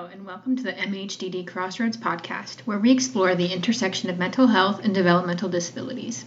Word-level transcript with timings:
Hello, 0.00 0.10
and 0.10 0.24
welcome 0.24 0.56
to 0.56 0.62
the 0.62 0.72
MHDD 0.72 1.46
Crossroads 1.46 1.98
podcast, 1.98 2.60
where 2.60 2.78
we 2.78 2.90
explore 2.90 3.34
the 3.34 3.52
intersection 3.52 4.08
of 4.08 4.16
mental 4.16 4.46
health 4.46 4.82
and 4.82 4.94
developmental 4.94 5.50
disabilities. 5.50 6.24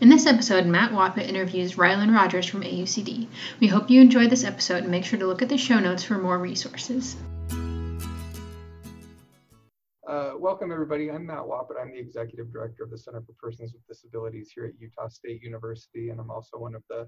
In 0.00 0.08
this 0.08 0.24
episode, 0.24 0.64
Matt 0.64 0.92
Wappett 0.92 1.28
interviews 1.28 1.74
Rylin 1.74 2.14
Rodgers 2.14 2.46
from 2.46 2.62
AUCD. 2.62 3.26
We 3.60 3.66
hope 3.66 3.90
you 3.90 4.00
enjoyed 4.00 4.30
this 4.30 4.42
episode 4.42 4.84
and 4.84 4.90
make 4.90 5.04
sure 5.04 5.18
to 5.18 5.26
look 5.26 5.42
at 5.42 5.50
the 5.50 5.58
show 5.58 5.78
notes 5.78 6.02
for 6.02 6.14
more 6.14 6.38
resources. 6.38 7.14
Uh, 10.08 10.32
welcome, 10.38 10.72
everybody. 10.72 11.10
I'm 11.10 11.26
Matt 11.26 11.40
Wappett. 11.40 11.78
I'm 11.78 11.92
the 11.92 11.98
Executive 11.98 12.50
Director 12.50 12.84
of 12.84 12.90
the 12.90 12.96
Center 12.96 13.20
for 13.20 13.34
Persons 13.34 13.74
with 13.74 13.86
Disabilities 13.86 14.50
here 14.54 14.64
at 14.64 14.80
Utah 14.80 15.08
State 15.08 15.42
University, 15.42 16.08
and 16.08 16.18
I'm 16.20 16.30
also 16.30 16.56
one 16.56 16.74
of 16.74 16.82
the 16.88 17.06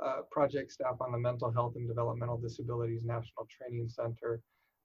uh, 0.00 0.20
project 0.30 0.70
staff 0.70 0.94
on 1.00 1.10
the 1.10 1.18
Mental 1.18 1.50
Health 1.50 1.72
and 1.74 1.88
Developmental 1.88 2.38
Disabilities 2.38 3.04
National 3.04 3.48
Training 3.50 3.88
Center. 3.88 4.40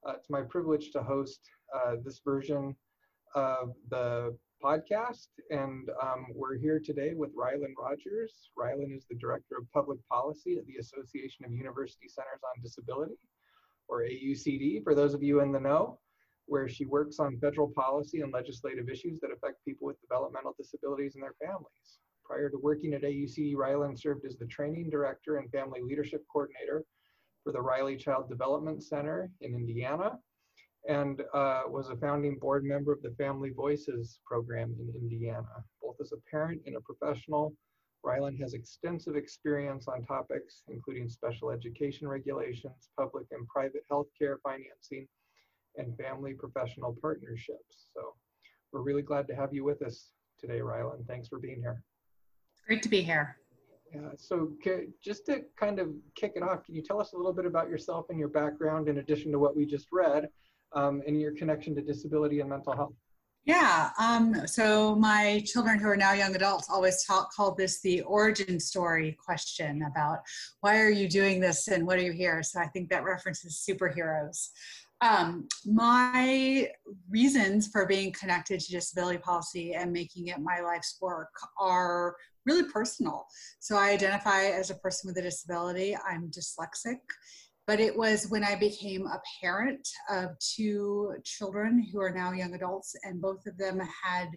Uh, 0.08 0.14
it's 0.14 0.30
my 0.30 0.42
privilege 0.42 0.92
to 0.92 1.02
host 1.02 1.40
uh, 1.74 1.96
this 2.04 2.22
version 2.24 2.76
of 3.34 3.74
the 3.90 4.38
podcast, 4.64 5.30
and 5.50 5.90
um, 6.00 6.28
we're 6.36 6.58
here 6.58 6.80
today 6.80 7.14
with 7.16 7.36
Rylin 7.36 7.74
Rodgers. 7.76 8.52
Rylin 8.58 8.96
is 8.96 9.08
the 9.10 9.16
Director 9.16 9.56
of 9.58 9.72
Public 9.74 9.98
Policy 10.08 10.58
at 10.58 10.66
the 10.68 10.76
Association 10.76 11.44
of 11.44 11.52
University 11.52 12.08
Centers 12.08 12.42
on 12.44 12.62
Disability, 12.62 13.16
or 13.88 14.04
AUCD, 14.04 14.84
for 14.84 14.94
those 14.94 15.16
of 15.16 15.24
you 15.24 15.40
in 15.40 15.52
the 15.52 15.60
know, 15.60 15.98
where 16.46 16.70
she 16.70 16.86
works 16.86 17.18
on 17.18 17.40
federal 17.40 17.72
policy 17.76 18.22
and 18.22 18.32
legislative 18.32 18.90
issues 18.90 19.20
that 19.22 19.32
affect 19.32 19.66
people 19.66 19.88
with 19.88 20.00
developmental 20.02 20.54
disabilities 20.56 21.16
and 21.16 21.24
their 21.24 21.36
families. 21.44 21.98
Prior 22.24 22.52
to 22.52 22.58
working 22.62 22.94
at 22.94 23.02
AUCD, 23.02 23.56
Rylin 23.56 24.00
served 24.00 24.24
as 24.26 24.38
the 24.38 24.46
training 24.46 24.92
director 24.92 25.38
and 25.38 25.50
family 25.50 25.82
leadership 25.82 26.24
coordinator 26.32 26.86
for 27.46 27.54
the 27.54 27.62
Riley 27.62 27.96
Child 27.96 28.28
Development 28.28 28.84
Center 28.84 29.30
in 29.40 29.54
Indiana 29.54 30.18
and 30.90 31.22
uh, 31.34 31.62
was 31.68 31.90
a 31.90 31.96
founding 31.96 32.38
board 32.38 32.66
member 32.66 32.92
of 32.92 33.02
the 33.02 33.12
Family 33.18 33.52
Voices 33.52 34.20
program 34.26 34.76
in 34.80 34.94
Indiana. 35.00 35.64
Both 35.82 35.96
as 36.02 36.12
a 36.12 36.30
parent 36.30 36.62
and 36.66 36.76
a 36.76 36.82
professional, 36.82 37.54
Rylin 38.04 38.40
has 38.42 38.54
extensive 38.54 39.16
experience 39.16 39.88
on 39.88 40.04
topics 40.04 40.64
including 40.68 41.08
special 41.08 41.52
education 41.52 42.08
regulations, 42.08 42.90
public 43.00 43.28
and 43.32 43.48
private 43.48 43.84
healthcare 43.92 44.38
financing, 44.44 45.08
and 45.78 45.96
family 45.98 46.34
professional 46.34 46.98
partnerships. 47.00 47.90
So 47.94 48.16
we're 48.72 48.82
really 48.82 49.02
glad 49.04 49.28
to 49.28 49.36
have 49.36 49.54
you 49.54 49.64
with 49.64 49.82
us 49.84 50.10
today, 50.40 50.60
Rylin. 50.60 51.06
Thanks 51.08 51.28
for 51.28 51.40
being 51.40 51.60
here. 51.62 51.84
Great 52.68 52.82
to 52.84 52.90
be 52.90 53.02
here. 53.02 53.38
Yeah, 53.96 54.10
so 54.18 54.52
just 55.02 55.26
to 55.28 55.44
kind 55.58 55.80
of 55.80 55.90
kick 56.16 56.34
it 56.36 56.44
off, 56.44 56.66
can 56.66 56.76
you 56.76 56.82
tell 56.82 57.00
us 57.00 57.14
a 57.14 57.18
little 57.18 57.32
bit 57.32 57.46
about 57.46 57.70
yourself 57.70 58.08
and 58.10 58.20
your 58.20 58.28
background 58.28 58.90
in 58.90 58.98
addition 58.98 59.32
to 59.32 59.40
what 59.40 59.56
we 59.56 59.66
just 59.66 59.88
read 59.92 60.28
um, 60.74 61.02
and 61.08 61.22
your 61.22 61.32
connection 61.34 61.74
to 61.76 61.82
disability 61.82 62.42
and 62.42 62.50
mental 62.50 62.76
health? 62.76 62.94
Yeah, 63.46 63.92
um, 64.00 64.48
so 64.48 64.96
my 64.96 65.42
children 65.46 65.80
who 65.80 65.88
are 65.88 65.96
now 65.96 66.14
young 66.14 66.36
adults 66.36 66.68
always 66.68 67.06
talk, 67.06 67.32
call 67.32 67.54
this 67.54 67.80
the 67.80 68.02
origin 68.02 68.60
story 68.60 69.16
question 69.24 69.84
about 69.84 70.20
why 70.62 70.82
are 70.82 70.90
you 70.90 71.08
doing 71.08 71.40
this 71.40 71.68
and 71.68 71.86
what 71.86 71.98
are 71.98 72.02
you 72.02 72.12
here? 72.12 72.42
So 72.44 72.60
I 72.60 72.68
think 72.68 72.90
that 72.90 73.04
references 73.04 73.64
superheroes. 73.70 74.50
Um, 75.06 75.48
my 75.66 76.68
reasons 77.12 77.68
for 77.68 77.86
being 77.86 78.12
connected 78.12 78.60
to 78.60 78.72
disability 78.72 79.20
policy 79.20 79.74
and 79.74 79.94
making 79.94 80.28
it 80.30 80.40
my 80.40 80.62
life's 80.62 80.98
work 81.00 81.30
are 81.60 82.16
really 82.48 82.64
personal. 82.72 83.28
So 83.60 83.76
I 83.78 83.92
identify 83.92 84.46
as 84.46 84.72
a 84.72 84.76
person 84.76 85.08
with 85.08 85.18
a 85.18 85.22
disability. 85.22 85.96
I'm 85.96 86.32
dyslexic, 86.32 86.98
but 87.68 87.80
it 87.80 87.96
was 87.96 88.30
when 88.30 88.44
I 88.44 88.56
became 88.56 89.06
a 89.06 89.22
parent 89.44 89.88
of 90.10 90.32
two 90.40 91.14
children 91.24 91.88
who 91.92 92.02
are 92.02 92.12
now 92.12 92.32
young 92.32 92.56
adults, 92.56 92.96
and 93.04 93.22
both 93.22 93.46
of 93.46 93.60
them 93.60 93.80
had 94.04 94.30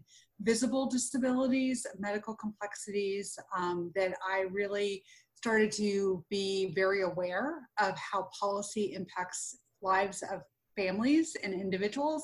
visible 0.43 0.87
disabilities, 0.87 1.87
medical 1.99 2.35
complexities, 2.35 3.39
um, 3.57 3.91
that 3.95 4.13
I 4.29 4.45
really 4.51 5.03
started 5.35 5.73
to 5.73 6.23
be 6.29 6.75
very 6.75 7.05
aware 7.05 7.61
of 7.81 7.97
how 7.97 8.29
policy 8.39 8.93
impacts 8.93 9.57
lives 9.81 10.23
of 10.23 10.43
families 10.79 11.37
and 11.43 11.53
individuals, 11.53 12.23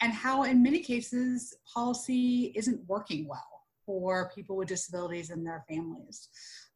and 0.00 0.12
how, 0.12 0.36
in 0.44 0.62
many 0.62 0.80
cases, 0.92 1.54
policy 1.74 2.52
isn't 2.60 2.80
working 2.94 3.22
well 3.28 3.52
for 3.86 4.30
people 4.34 4.56
with 4.56 4.68
disabilities 4.68 5.30
and 5.30 5.46
their 5.46 5.62
families. 5.68 6.18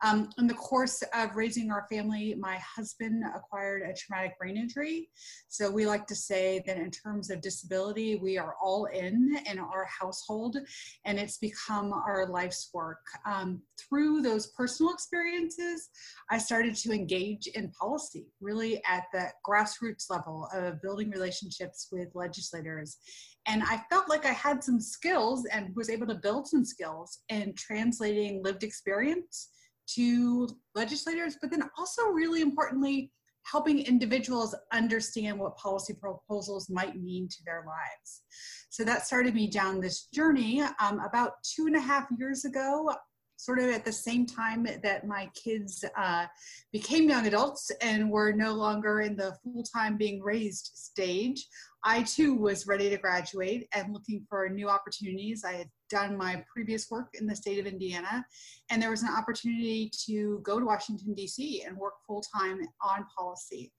Um, 0.05 0.29
in 0.37 0.47
the 0.47 0.55
course 0.55 1.03
of 1.15 1.35
raising 1.35 1.71
our 1.71 1.87
family, 1.91 2.35
my 2.39 2.59
husband 2.59 3.25
acquired 3.35 3.81
a 3.83 3.95
traumatic 3.95 4.39
brain 4.39 4.59
injury. 4.59 5.09
So 5.49 5.71
we 5.71 5.87
like 5.87 6.07
to 6.09 6.15
say 6.15 6.63
that 6.67 6.77
in 6.77 6.91
terms 6.91 7.31
of 7.31 7.41
disability, 7.41 8.17
we 8.17 8.37
are 8.37 8.55
all 8.63 8.85
in 8.85 9.35
in 9.51 9.59
our 9.59 9.87
household, 9.87 10.59
and 11.07 11.19
it's 11.19 11.39
become 11.39 11.95
our 11.95 12.29
life's 12.29 12.69
work. 12.75 13.01
Um, 13.25 13.63
through 13.81 14.21
those 14.21 14.49
personal 14.49 14.93
experiences, 14.93 15.89
I 16.31 16.37
started 16.37 16.77
to 16.77 16.93
engage 16.93 17.47
in 17.47 17.71
policy, 17.71 18.27
really 18.43 18.83
at 18.87 19.05
the 19.15 19.31
grassroots 19.49 20.11
level 20.11 20.51
of 20.53 20.83
building 20.83 21.09
relationships 21.09 21.89
with 21.91 22.09
legislators 22.15 22.99
and 23.47 23.63
I 23.63 23.83
felt 23.91 24.09
like 24.09 24.25
I 24.25 24.33
had 24.33 24.65
some 24.65 24.81
skills 24.81 25.45
and 25.53 25.75
was 25.77 25.91
able 25.91 26.07
to 26.07 26.15
build 26.15 26.49
some 26.49 26.65
skills 26.65 27.21
in 27.29 27.53
translating 27.57 28.43
lived 28.43 28.65
experience 28.65 29.51
to 29.95 30.49
legislators, 30.75 31.37
but 31.41 31.51
then 31.51 31.63
also, 31.79 32.07
really 32.07 32.41
importantly, 32.41 33.11
helping 33.45 33.81
individuals 33.81 34.55
understand 34.73 35.39
what 35.39 35.57
policy 35.57 35.95
proposals 35.95 36.71
might 36.71 36.97
mean 36.97 37.29
to 37.29 37.37
their 37.45 37.65
lives. 37.67 38.23
So 38.71 38.85
that 38.85 39.07
started 39.07 39.35
me 39.35 39.49
down 39.49 39.81
this 39.81 40.07
journey. 40.07 40.63
Um, 40.81 41.01
about 41.01 41.33
two 41.43 41.67
and 41.67 41.77
a 41.77 41.81
half 41.81 42.07
years 42.19 42.45
ago, 42.45 42.91
sort 43.37 43.59
of 43.59 43.67
at 43.67 43.85
the 43.85 43.93
same 43.93 44.27
time 44.27 44.67
that 44.83 45.07
my 45.07 45.29
kids 45.35 45.85
uh, 45.97 46.27
became 46.73 47.09
young 47.09 47.27
adults 47.27 47.71
and 47.83 48.11
were 48.11 48.33
no 48.33 48.53
longer 48.55 49.01
in 49.01 49.17
the 49.17 49.37
full 49.43 49.63
time 49.63 49.97
being 49.97 50.23
raised 50.23 50.71
stage, 50.75 51.47
I 51.87 52.03
too 52.03 52.35
was 52.35 52.67
ready 52.67 52.89
to 52.89 52.97
graduate 52.97 53.69
and 53.75 53.93
looking 53.93 54.25
for 54.29 54.49
new 54.49 54.71
opportunities. 54.71 55.45
I 55.45 55.53
had 55.53 55.69
done 55.91 56.17
my 56.17 56.43
previous 56.51 56.91
work 56.91 57.09
in 57.13 57.27
the 57.27 57.37
state 57.37 57.59
of 57.59 57.67
Indiana, 57.67 58.25
and 58.71 58.81
there 58.81 58.91
was 58.91 59.03
an 59.03 59.11
opportunity 59.11 59.91
to 60.07 60.41
go 60.43 60.59
to 60.59 60.65
Washington, 60.65 61.13
D.C. 61.13 61.63
and 61.67 61.77
work 61.77 61.95
full 62.07 62.23
time 62.35 62.61
on 62.83 63.05
policy. 63.17 63.71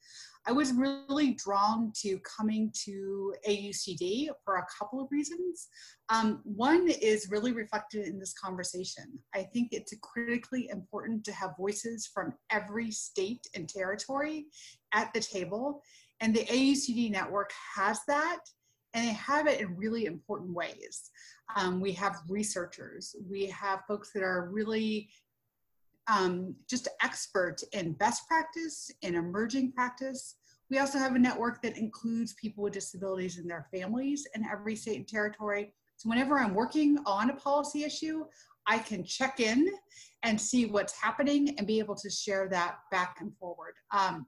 I 0.47 0.51
was 0.51 0.73
really 0.73 1.33
drawn 1.33 1.91
to 2.01 2.19
coming 2.19 2.71
to 2.83 3.33
AUCD 3.47 4.27
for 4.43 4.57
a 4.57 4.67
couple 4.77 5.01
of 5.01 5.07
reasons. 5.09 5.67
Um, 6.09 6.41
one 6.43 6.87
is 6.87 7.29
really 7.31 7.51
reflected 7.51 8.05
in 8.05 8.19
this 8.19 8.33
conversation. 8.33 9.05
I 9.33 9.41
think 9.51 9.69
it's 9.71 9.93
critically 10.03 10.69
important 10.69 11.23
to 11.23 11.31
have 11.31 11.57
voices 11.57 12.07
from 12.13 12.35
every 12.51 12.91
state 12.91 13.47
and 13.55 13.67
territory 13.67 14.45
at 14.93 15.11
the 15.15 15.19
table 15.19 15.81
and 16.21 16.35
the 16.35 16.45
AUCD 16.45 17.11
network 17.11 17.51
has 17.75 17.99
that, 18.07 18.39
and 18.93 19.07
they 19.07 19.13
have 19.13 19.47
it 19.47 19.59
in 19.59 19.75
really 19.75 20.05
important 20.05 20.53
ways. 20.53 21.11
Um, 21.55 21.79
we 21.79 21.91
have 21.93 22.21
researchers, 22.29 23.15
we 23.29 23.47
have 23.47 23.83
folks 23.87 24.11
that 24.13 24.23
are 24.23 24.49
really 24.51 25.09
um, 26.07 26.55
just 26.69 26.87
expert 27.01 27.61
in 27.73 27.93
best 27.93 28.27
practice, 28.27 28.91
in 29.01 29.15
emerging 29.15 29.71
practice. 29.71 30.35
We 30.69 30.79
also 30.79 30.97
have 30.97 31.15
a 31.15 31.19
network 31.19 31.61
that 31.61 31.77
includes 31.77 32.33
people 32.33 32.63
with 32.63 32.73
disabilities 32.73 33.37
and 33.37 33.49
their 33.49 33.67
families 33.73 34.27
in 34.35 34.45
every 34.45 34.75
state 34.75 34.97
and 34.97 35.07
territory. 35.07 35.73
So 35.97 36.09
whenever 36.09 36.39
I'm 36.39 36.53
working 36.53 36.97
on 37.05 37.29
a 37.29 37.35
policy 37.35 37.83
issue, 37.83 38.25
I 38.67 38.79
can 38.79 39.03
check 39.03 39.39
in 39.39 39.67
and 40.23 40.39
see 40.39 40.65
what's 40.65 40.99
happening 40.99 41.55
and 41.57 41.67
be 41.67 41.79
able 41.79 41.95
to 41.95 42.09
share 42.09 42.47
that 42.49 42.77
back 42.91 43.17
and 43.21 43.31
forward. 43.37 43.75
Um, 43.91 44.25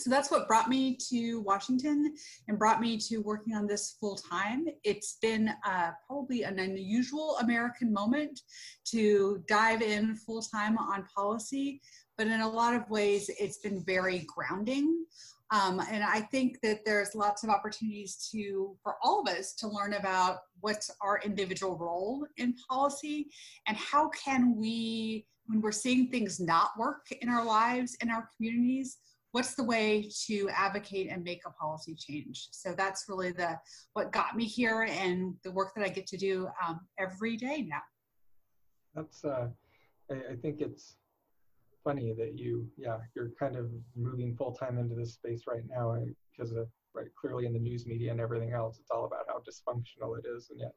so 0.00 0.08
that's 0.08 0.30
what 0.30 0.48
brought 0.48 0.68
me 0.68 0.96
to 1.10 1.40
Washington 1.40 2.14
and 2.48 2.58
brought 2.58 2.80
me 2.80 2.96
to 2.96 3.18
working 3.18 3.54
on 3.54 3.66
this 3.66 3.96
full 4.00 4.16
time. 4.16 4.66
It's 4.82 5.18
been 5.20 5.50
uh, 5.66 5.90
probably 6.06 6.44
an 6.44 6.58
unusual 6.58 7.36
American 7.38 7.92
moment 7.92 8.40
to 8.86 9.44
dive 9.46 9.82
in 9.82 10.16
full 10.16 10.40
time 10.40 10.78
on 10.78 11.04
policy, 11.14 11.82
but 12.16 12.26
in 12.26 12.40
a 12.40 12.48
lot 12.48 12.74
of 12.74 12.88
ways, 12.88 13.30
it's 13.38 13.58
been 13.58 13.84
very 13.84 14.26
grounding. 14.26 15.04
Um, 15.52 15.82
and 15.90 16.04
I 16.04 16.20
think 16.20 16.60
that 16.62 16.84
there's 16.86 17.14
lots 17.14 17.42
of 17.42 17.50
opportunities 17.50 18.28
to, 18.32 18.76
for 18.82 18.94
all 19.02 19.20
of 19.20 19.28
us, 19.28 19.52
to 19.54 19.68
learn 19.68 19.94
about 19.94 20.38
what's 20.60 20.90
our 21.02 21.20
individual 21.24 21.76
role 21.76 22.24
in 22.36 22.54
policy 22.68 23.28
and 23.66 23.76
how 23.76 24.10
can 24.10 24.56
we, 24.56 25.26
when 25.46 25.60
we're 25.60 25.72
seeing 25.72 26.06
things 26.08 26.38
not 26.38 26.70
work 26.78 27.06
in 27.20 27.28
our 27.28 27.44
lives, 27.44 27.96
in 28.00 28.10
our 28.10 28.28
communities, 28.36 28.98
what's 29.32 29.54
the 29.54 29.64
way 29.64 30.10
to 30.26 30.48
advocate 30.50 31.08
and 31.10 31.22
make 31.22 31.42
a 31.46 31.50
policy 31.50 31.94
change 31.94 32.48
so 32.50 32.74
that's 32.76 33.06
really 33.08 33.32
the 33.32 33.58
what 33.92 34.12
got 34.12 34.36
me 34.36 34.44
here 34.44 34.82
and 34.82 35.34
the 35.44 35.50
work 35.50 35.72
that 35.74 35.84
i 35.84 35.88
get 35.88 36.06
to 36.06 36.16
do 36.16 36.48
um, 36.66 36.80
every 36.98 37.36
day 37.36 37.66
now 37.68 37.80
that's 38.94 39.24
uh, 39.24 39.48
I, 40.10 40.14
I, 40.32 40.36
think 40.42 40.60
it's 40.60 40.96
funny 41.84 42.12
that 42.18 42.36
you 42.36 42.68
yeah 42.76 42.98
you're 43.14 43.30
kind 43.38 43.56
of 43.56 43.70
moving 43.96 44.34
full-time 44.36 44.78
into 44.78 44.94
this 44.96 45.14
space 45.14 45.44
right 45.46 45.62
now 45.68 45.96
because 46.32 46.50
of 46.50 46.66
right? 46.94 47.06
Clearly 47.20 47.46
in 47.46 47.52
the 47.52 47.58
news 47.58 47.86
media 47.86 48.10
and 48.10 48.20
everything 48.20 48.52
else, 48.52 48.78
it's 48.78 48.90
all 48.90 49.04
about 49.04 49.26
how 49.28 49.38
dysfunctional 49.38 50.18
it 50.18 50.24
is. 50.28 50.48
And 50.50 50.60
yet 50.60 50.74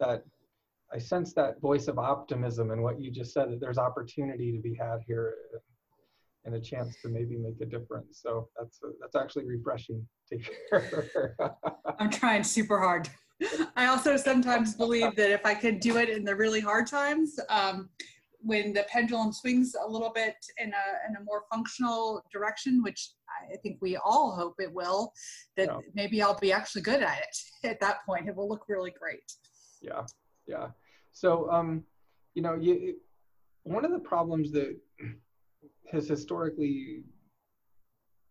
that 0.00 0.24
I 0.92 0.98
sense 0.98 1.32
that 1.34 1.60
voice 1.60 1.88
of 1.88 1.98
optimism 1.98 2.70
and 2.70 2.82
what 2.82 3.00
you 3.00 3.10
just 3.10 3.32
said, 3.32 3.50
that 3.50 3.60
there's 3.60 3.78
opportunity 3.78 4.52
to 4.52 4.58
be 4.58 4.74
had 4.74 4.98
here 5.06 5.34
and 6.44 6.54
a 6.54 6.60
chance 6.60 6.96
to 7.02 7.08
maybe 7.08 7.36
make 7.36 7.60
a 7.60 7.66
difference. 7.66 8.20
So 8.22 8.48
that's 8.58 8.80
a, 8.84 8.88
that's 9.00 9.16
actually 9.16 9.46
refreshing 9.46 10.06
to 10.30 10.38
hear. 10.38 11.36
I'm 11.98 12.10
trying 12.10 12.44
super 12.44 12.78
hard. 12.78 13.08
I 13.76 13.86
also 13.86 14.16
sometimes 14.16 14.74
believe 14.74 15.16
that 15.16 15.30
if 15.30 15.44
I 15.44 15.54
could 15.54 15.80
do 15.80 15.96
it 15.96 16.08
in 16.08 16.24
the 16.24 16.36
really 16.36 16.60
hard 16.60 16.86
times, 16.86 17.38
um, 17.48 17.88
when 18.44 18.74
the 18.74 18.84
pendulum 18.88 19.32
swings 19.32 19.74
a 19.82 19.90
little 19.90 20.12
bit 20.14 20.36
in 20.58 20.68
a, 20.68 21.08
in 21.08 21.16
a 21.16 21.24
more 21.24 21.44
functional 21.50 22.22
direction, 22.30 22.82
which 22.82 23.12
I 23.50 23.56
think 23.56 23.78
we 23.80 23.96
all 23.96 24.36
hope 24.36 24.54
it 24.58 24.72
will, 24.72 25.12
that 25.56 25.68
yeah. 25.68 25.78
maybe 25.94 26.20
I'll 26.22 26.38
be 26.38 26.52
actually 26.52 26.82
good 26.82 27.02
at 27.02 27.18
it 27.18 27.36
at 27.68 27.80
that 27.80 28.04
point. 28.06 28.28
It 28.28 28.36
will 28.36 28.48
look 28.48 28.64
really 28.68 28.92
great. 28.98 29.32
Yeah, 29.80 30.02
yeah. 30.46 30.68
So, 31.12 31.50
um, 31.50 31.84
you 32.34 32.42
know, 32.42 32.54
you, 32.54 32.96
one 33.62 33.84
of 33.84 33.92
the 33.92 33.98
problems 33.98 34.52
that 34.52 34.76
has 35.90 36.08
historically 36.08 37.04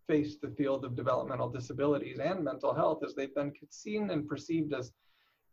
faced 0.08 0.42
the 0.42 0.50
field 0.50 0.84
of 0.84 0.96
developmental 0.96 1.50
disabilities 1.50 2.20
and 2.20 2.44
mental 2.44 2.74
health 2.74 3.04
as 3.06 3.16
they've 3.16 3.36
been 3.36 3.54
seen 3.70 4.10
and 4.10 4.28
perceived 4.28 4.74
as 4.74 4.92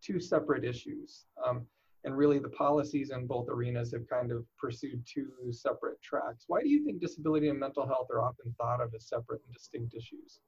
two 0.02 0.18
separate 0.18 0.64
issues. 0.64 1.26
Um, 1.46 1.66
and 2.04 2.16
really 2.16 2.38
the 2.38 2.48
policies 2.48 3.10
in 3.10 3.26
both 3.26 3.48
arenas 3.48 3.92
have 3.92 4.08
kind 4.08 4.32
of 4.32 4.44
pursued 4.58 5.04
two 5.06 5.28
separate 5.50 6.00
tracks. 6.02 6.44
Why 6.46 6.62
do 6.62 6.68
you 6.68 6.84
think 6.84 7.00
disability 7.00 7.48
and 7.48 7.60
mental 7.60 7.86
health 7.86 8.08
are 8.10 8.22
often 8.22 8.54
thought 8.56 8.80
of 8.80 8.94
as 8.94 9.08
separate 9.08 9.42
and 9.44 9.54
distinct 9.54 9.94
issues? 9.94 10.40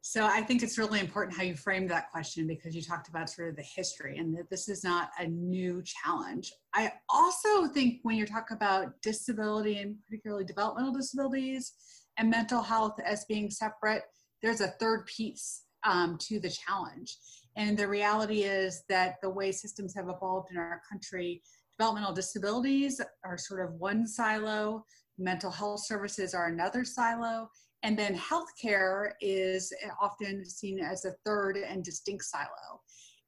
So 0.00 0.24
I 0.24 0.40
think 0.42 0.62
it's 0.62 0.78
really 0.78 1.00
important 1.00 1.36
how 1.36 1.42
you 1.42 1.54
framed 1.54 1.90
that 1.90 2.10
question 2.10 2.46
because 2.46 2.74
you 2.74 2.82
talked 2.82 3.08
about 3.08 3.28
sort 3.28 3.48
of 3.50 3.56
the 3.56 3.62
history 3.62 4.18
and 4.18 4.36
that 4.38 4.48
this 4.48 4.68
is 4.68 4.84
not 4.84 5.10
a 5.18 5.26
new 5.26 5.82
challenge. 5.84 6.52
I 6.74 6.92
also 7.10 7.66
think 7.66 8.00
when 8.02 8.16
you 8.16 8.26
talk 8.26 8.50
about 8.50 9.00
disability 9.02 9.78
and 9.78 9.96
particularly 10.04 10.44
developmental 10.44 10.92
disabilities 10.92 11.72
and 12.16 12.30
mental 12.30 12.62
health 12.62 12.98
as 13.04 13.24
being 13.26 13.50
separate, 13.50 14.04
there's 14.42 14.60
a 14.60 14.68
third 14.80 15.06
piece 15.06 15.64
um, 15.84 16.16
to 16.22 16.40
the 16.40 16.50
challenge. 16.50 17.16
And 17.56 17.76
the 17.76 17.88
reality 17.88 18.44
is 18.44 18.84
that 18.88 19.16
the 19.20 19.30
way 19.30 19.50
systems 19.52 19.94
have 19.96 20.08
evolved 20.08 20.50
in 20.52 20.58
our 20.58 20.80
country, 20.88 21.42
developmental 21.76 22.14
disabilities 22.14 23.00
are 23.24 23.36
sort 23.36 23.64
of 23.64 23.74
one 23.74 24.06
silo, 24.06 24.84
mental 25.18 25.50
health 25.50 25.84
services 25.84 26.34
are 26.34 26.46
another 26.46 26.84
silo, 26.84 27.50
and 27.82 27.98
then 27.98 28.16
healthcare 28.16 29.12
is 29.20 29.72
often 30.00 30.44
seen 30.44 30.80
as 30.80 31.04
a 31.04 31.14
third 31.24 31.56
and 31.56 31.84
distinct 31.84 32.24
silo. 32.24 32.80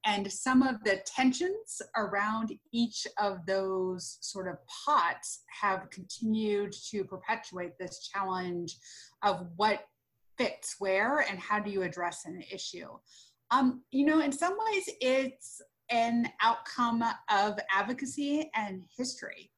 And 0.06 0.30
some 0.32 0.62
of 0.62 0.82
the 0.82 1.00
tensions 1.04 1.82
around 1.96 2.52
each 2.72 3.06
of 3.20 3.44
those 3.46 4.16
sort 4.22 4.48
of 4.48 4.56
pots 4.66 5.42
have 5.60 5.90
continued 5.90 6.72
to 6.90 7.04
perpetuate 7.04 7.72
this 7.78 8.08
challenge 8.08 8.76
of 9.22 9.46
what 9.56 9.80
fits 10.38 10.76
where 10.78 11.20
and 11.28 11.38
how 11.38 11.60
do 11.60 11.70
you 11.70 11.82
address 11.82 12.22
an 12.24 12.42
issue. 12.50 12.88
Um, 13.50 13.82
you 13.90 14.06
know, 14.06 14.20
in 14.20 14.32
some 14.32 14.56
ways, 14.66 14.88
it's 15.00 15.60
an 15.90 16.30
outcome 16.40 17.04
of 17.30 17.58
advocacy 17.70 18.50
and 18.54 18.82
history. 18.96 19.50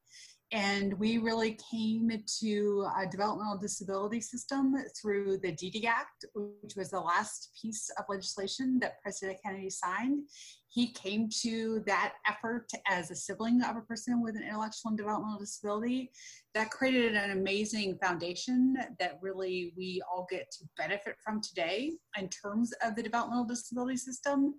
And 0.53 0.93
we 0.99 1.17
really 1.17 1.57
came 1.71 2.11
to 2.41 2.87
a 2.95 3.07
developmental 3.07 3.57
disability 3.57 4.21
system 4.21 4.75
through 5.01 5.39
the 5.39 5.51
DD 5.51 5.85
Act, 5.85 6.25
which 6.35 6.75
was 6.75 6.91
the 6.91 6.99
last 6.99 7.49
piece 7.59 7.89
of 7.97 8.05
legislation 8.07 8.77
that 8.79 9.01
President 9.01 9.39
Kennedy 9.43 9.71
signed. 9.71 10.21
He 10.69 10.91
came 10.93 11.27
to 11.41 11.81
that 11.87 12.13
effort 12.27 12.67
as 12.87 13.09
a 13.09 13.15
sibling 13.15 13.63
of 13.63 13.77
a 13.77 13.81
person 13.81 14.21
with 14.21 14.35
an 14.35 14.43
intellectual 14.43 14.89
and 14.89 14.97
developmental 14.97 15.39
disability. 15.39 16.11
That 16.53 16.69
created 16.69 17.15
an 17.15 17.31
amazing 17.31 17.97
foundation 17.97 18.75
that 18.99 19.17
really 19.23 19.73
we 19.75 20.03
all 20.07 20.27
get 20.29 20.51
to 20.51 20.65
benefit 20.77 21.15
from 21.25 21.41
today 21.41 21.93
in 22.15 22.29
terms 22.29 22.71
of 22.83 22.95
the 22.95 23.01
developmental 23.01 23.45
disability 23.45 23.97
system. 23.97 24.53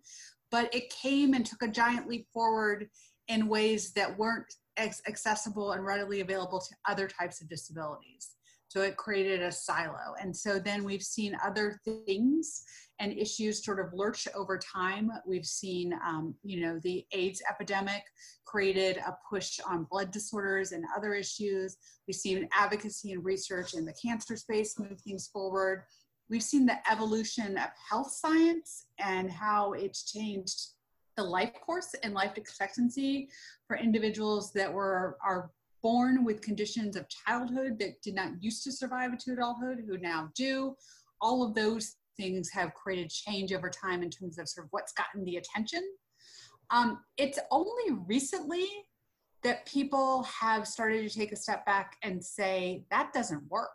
But 0.50 0.74
it 0.74 0.90
came 0.90 1.34
and 1.34 1.46
took 1.46 1.62
a 1.62 1.68
giant 1.68 2.08
leap 2.08 2.26
forward 2.32 2.88
in 3.28 3.48
ways 3.48 3.92
that 3.92 4.18
weren't 4.18 4.52
accessible 4.78 5.72
and 5.72 5.84
readily 5.84 6.20
available 6.20 6.60
to 6.60 6.74
other 6.88 7.08
types 7.08 7.40
of 7.40 7.48
disabilities. 7.48 8.30
So 8.68 8.82
it 8.82 8.96
created 8.96 9.40
a 9.40 9.52
silo. 9.52 10.14
And 10.20 10.36
so 10.36 10.58
then 10.58 10.82
we've 10.82 11.02
seen 11.02 11.36
other 11.44 11.80
things 11.84 12.64
and 12.98 13.12
issues 13.12 13.64
sort 13.64 13.78
of 13.78 13.92
lurch 13.92 14.26
over 14.34 14.58
time. 14.58 15.10
We've 15.26 15.46
seen, 15.46 15.92
um, 16.04 16.34
you 16.42 16.60
know, 16.60 16.80
the 16.82 17.04
AIDS 17.12 17.40
epidemic 17.48 18.02
created 18.44 18.98
a 18.98 19.16
push 19.30 19.60
on 19.68 19.86
blood 19.90 20.10
disorders 20.10 20.72
and 20.72 20.84
other 20.96 21.14
issues. 21.14 21.76
We've 22.06 22.16
seen 22.16 22.48
advocacy 22.52 23.12
and 23.12 23.24
research 23.24 23.74
in 23.74 23.84
the 23.84 23.94
cancer 23.94 24.36
space 24.36 24.78
move 24.78 25.00
things 25.00 25.28
forward. 25.32 25.84
We've 26.30 26.42
seen 26.42 26.66
the 26.66 26.78
evolution 26.90 27.58
of 27.58 27.68
health 27.88 28.10
science 28.10 28.86
and 28.98 29.30
how 29.30 29.72
it's 29.74 30.10
changed 30.10 30.70
the 31.16 31.22
life 31.22 31.52
course 31.64 31.94
and 32.02 32.14
life 32.14 32.36
expectancy 32.36 33.28
for 33.66 33.76
individuals 33.76 34.52
that 34.52 34.72
were 34.72 35.16
are 35.24 35.50
born 35.82 36.24
with 36.24 36.40
conditions 36.40 36.96
of 36.96 37.06
childhood 37.08 37.78
that 37.78 38.00
did 38.02 38.14
not 38.14 38.30
used 38.40 38.64
to 38.64 38.72
survive 38.72 39.16
to 39.18 39.32
adulthood 39.34 39.84
who 39.86 39.98
now 39.98 40.30
do. 40.34 40.74
All 41.20 41.42
of 41.42 41.54
those 41.54 41.96
things 42.16 42.50
have 42.50 42.72
created 42.74 43.10
change 43.10 43.52
over 43.52 43.68
time 43.68 44.02
in 44.02 44.08
terms 44.08 44.38
of 44.38 44.48
sort 44.48 44.66
of 44.66 44.68
what's 44.72 44.92
gotten 44.92 45.24
the 45.24 45.36
attention. 45.36 45.82
Um, 46.70 47.00
it's 47.18 47.38
only 47.50 47.92
recently 48.06 48.66
that 49.42 49.66
people 49.66 50.22
have 50.22 50.66
started 50.66 51.08
to 51.08 51.14
take 51.14 51.32
a 51.32 51.36
step 51.36 51.66
back 51.66 51.96
and 52.02 52.24
say 52.24 52.84
that 52.90 53.12
doesn't 53.12 53.42
work. 53.50 53.68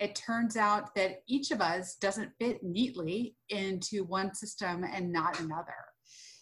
It 0.00 0.16
turns 0.16 0.56
out 0.56 0.92
that 0.96 1.22
each 1.28 1.52
of 1.52 1.60
us 1.60 1.94
doesn't 1.94 2.32
fit 2.40 2.64
neatly 2.64 3.36
into 3.48 4.02
one 4.04 4.34
system 4.34 4.84
and 4.84 5.12
not 5.12 5.38
another 5.38 5.74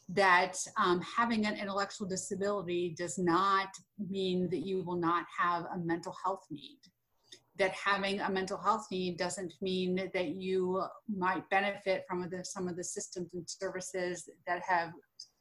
that 0.09 0.57
um, 0.77 1.01
having 1.01 1.47
an 1.47 1.57
intellectual 1.57 2.07
disability 2.07 2.95
does 2.97 3.19
not 3.19 3.69
mean 4.09 4.49
that 4.51 4.65
you 4.65 4.83
will 4.83 4.97
not 4.97 5.25
have 5.37 5.65
a 5.75 5.79
mental 5.79 6.15
health 6.25 6.45
need. 6.51 6.79
That 7.59 7.73
having 7.73 8.21
a 8.21 8.31
mental 8.31 8.59
health 8.59 8.87
need 8.91 9.17
doesn't 9.17 9.53
mean 9.61 10.11
that 10.13 10.29
you 10.29 10.85
might 11.09 11.49
benefit 11.51 12.05
from 12.09 12.29
the, 12.31 12.45
some 12.45 12.69
of 12.69 12.77
the 12.77 12.85
systems 12.85 13.31
and 13.33 13.49
services 13.49 14.29
that 14.47 14.63
have 14.69 14.93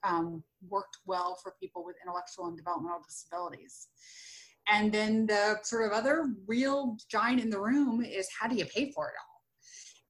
um, 0.04 0.44
worked 0.68 0.98
well 1.06 1.38
for 1.44 1.54
people 1.60 1.84
with 1.86 1.98
intellectual 2.04 2.48
and 2.48 2.58
developmental 2.58 3.02
disabilities. 3.08 3.88
And 4.68 4.92
then 4.92 5.28
the 5.28 5.60
sort 5.64 5.86
of 5.86 5.92
other 5.92 6.34
real 6.48 6.98
giant 7.12 7.42
in 7.42 7.50
the 7.50 7.60
room 7.60 8.04
is 8.04 8.28
how 8.40 8.48
do 8.48 8.56
you 8.56 8.66
pay 8.66 8.92
for 8.92 9.10
it 9.10 9.14
all? 9.20 9.42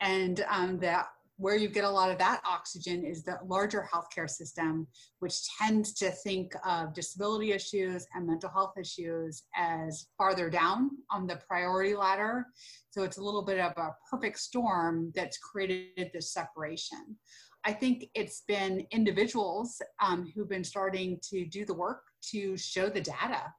And 0.08 0.46
um, 0.50 0.80
that 0.80 1.08
where 1.38 1.58
you 1.58 1.68
get 1.68 1.84
a 1.84 1.90
lot 1.90 2.10
of 2.10 2.18
that 2.18 2.42
oxygen 2.48 3.04
is 3.04 3.24
the 3.24 3.38
larger 3.46 3.88
healthcare 3.94 4.30
system, 4.30 4.88
which 5.20 5.36
tends 5.58 5.94
to 5.94 6.10
think 6.12 6.54
of 6.66 6.94
disability 6.94 7.52
issues 7.52 8.06
and 8.14 8.26
mental 8.26 8.50
health 8.50 8.74
issues 8.80 9.44
as 9.56 10.08
farther 10.18 10.50
down 10.50 10.92
on 11.12 11.28
the 11.28 11.36
priority 11.48 11.94
ladder. 11.96 12.46
So 12.92 13.04
it's 13.04 13.18
a 13.18 13.24
little 13.24 13.44
bit 13.44 13.60
of 13.60 13.74
a 13.78 13.96
perfect 14.10 14.40
storm 14.40 15.12
that's 15.14 15.38
created 15.38 16.10
this 16.14 16.32
separation. 16.32 17.18
I 17.66 17.74
think 17.74 18.06
it's 18.14 18.44
been 18.48 18.86
individuals 18.92 19.82
um, 20.02 20.32
who've 20.34 20.48
been 20.48 20.64
starting 20.64 21.20
to 21.30 21.46
do 21.46 21.66
the 21.66 21.74
work 21.74 22.04
to 22.32 22.56
show 22.56 22.90
the 22.90 23.02
data 23.02 23.52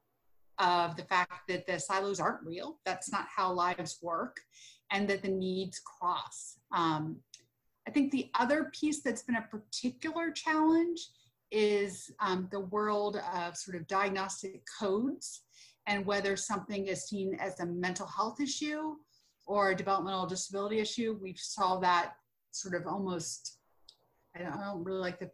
of 0.58 0.96
the 0.96 1.02
fact 1.02 1.48
that 1.48 1.66
the 1.66 1.78
silos 1.78 2.20
aren't 2.20 2.46
real. 2.46 2.78
That's 2.86 3.12
not 3.12 3.26
how 3.34 3.52
lives 3.52 3.98
work, 4.00 4.38
and 4.90 5.06
that 5.08 5.22
the 5.22 5.28
needs 5.28 5.80
cross. 5.80 6.58
Um, 6.74 7.18
I 7.86 7.90
think 7.90 8.10
the 8.10 8.30
other 8.34 8.70
piece 8.78 9.02
that's 9.02 9.22
been 9.22 9.36
a 9.36 9.42
particular 9.42 10.30
challenge 10.30 11.08
is 11.52 12.10
um, 12.20 12.48
the 12.50 12.60
world 12.60 13.20
of 13.34 13.56
sort 13.56 13.76
of 13.76 13.86
diagnostic 13.86 14.62
codes 14.78 15.42
and 15.86 16.04
whether 16.04 16.36
something 16.36 16.86
is 16.88 17.06
seen 17.06 17.36
as 17.40 17.60
a 17.60 17.66
mental 17.66 18.06
health 18.06 18.40
issue 18.40 18.96
or 19.46 19.70
a 19.70 19.76
developmental 19.76 20.26
disability 20.26 20.80
issue. 20.80 21.18
We 21.22 21.36
saw 21.38 21.78
that 21.78 22.14
sort 22.50 22.74
of 22.74 22.88
almost, 22.88 23.58
I 24.34 24.40
don't, 24.40 24.52
I 24.52 24.64
don't 24.64 24.82
really 24.82 24.98
like 24.98 25.20
the 25.20 25.30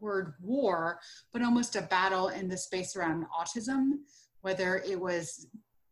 word 0.00 0.34
war, 0.40 1.00
but 1.32 1.42
almost 1.42 1.76
a 1.76 1.82
battle 1.82 2.28
in 2.28 2.48
the 2.48 2.56
space 2.56 2.96
around 2.96 3.26
autism, 3.38 3.98
whether 4.40 4.78
it 4.78 4.98
was 4.98 5.46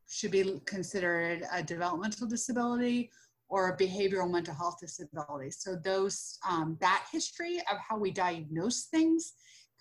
should 0.09 0.31
be 0.31 0.61
considered 0.65 1.43
a 1.53 1.63
developmental 1.63 2.27
disability 2.27 3.11
or 3.49 3.77
behavioral 3.77 4.31
mental 4.31 4.55
health 4.55 4.77
disabilities. 4.81 5.59
So 5.61 5.77
those 5.77 6.39
um, 6.49 6.77
that 6.81 7.07
history 7.13 7.59
of 7.71 7.79
how 7.87 7.99
we 7.99 8.11
diagnose 8.11 8.85
things 8.85 9.35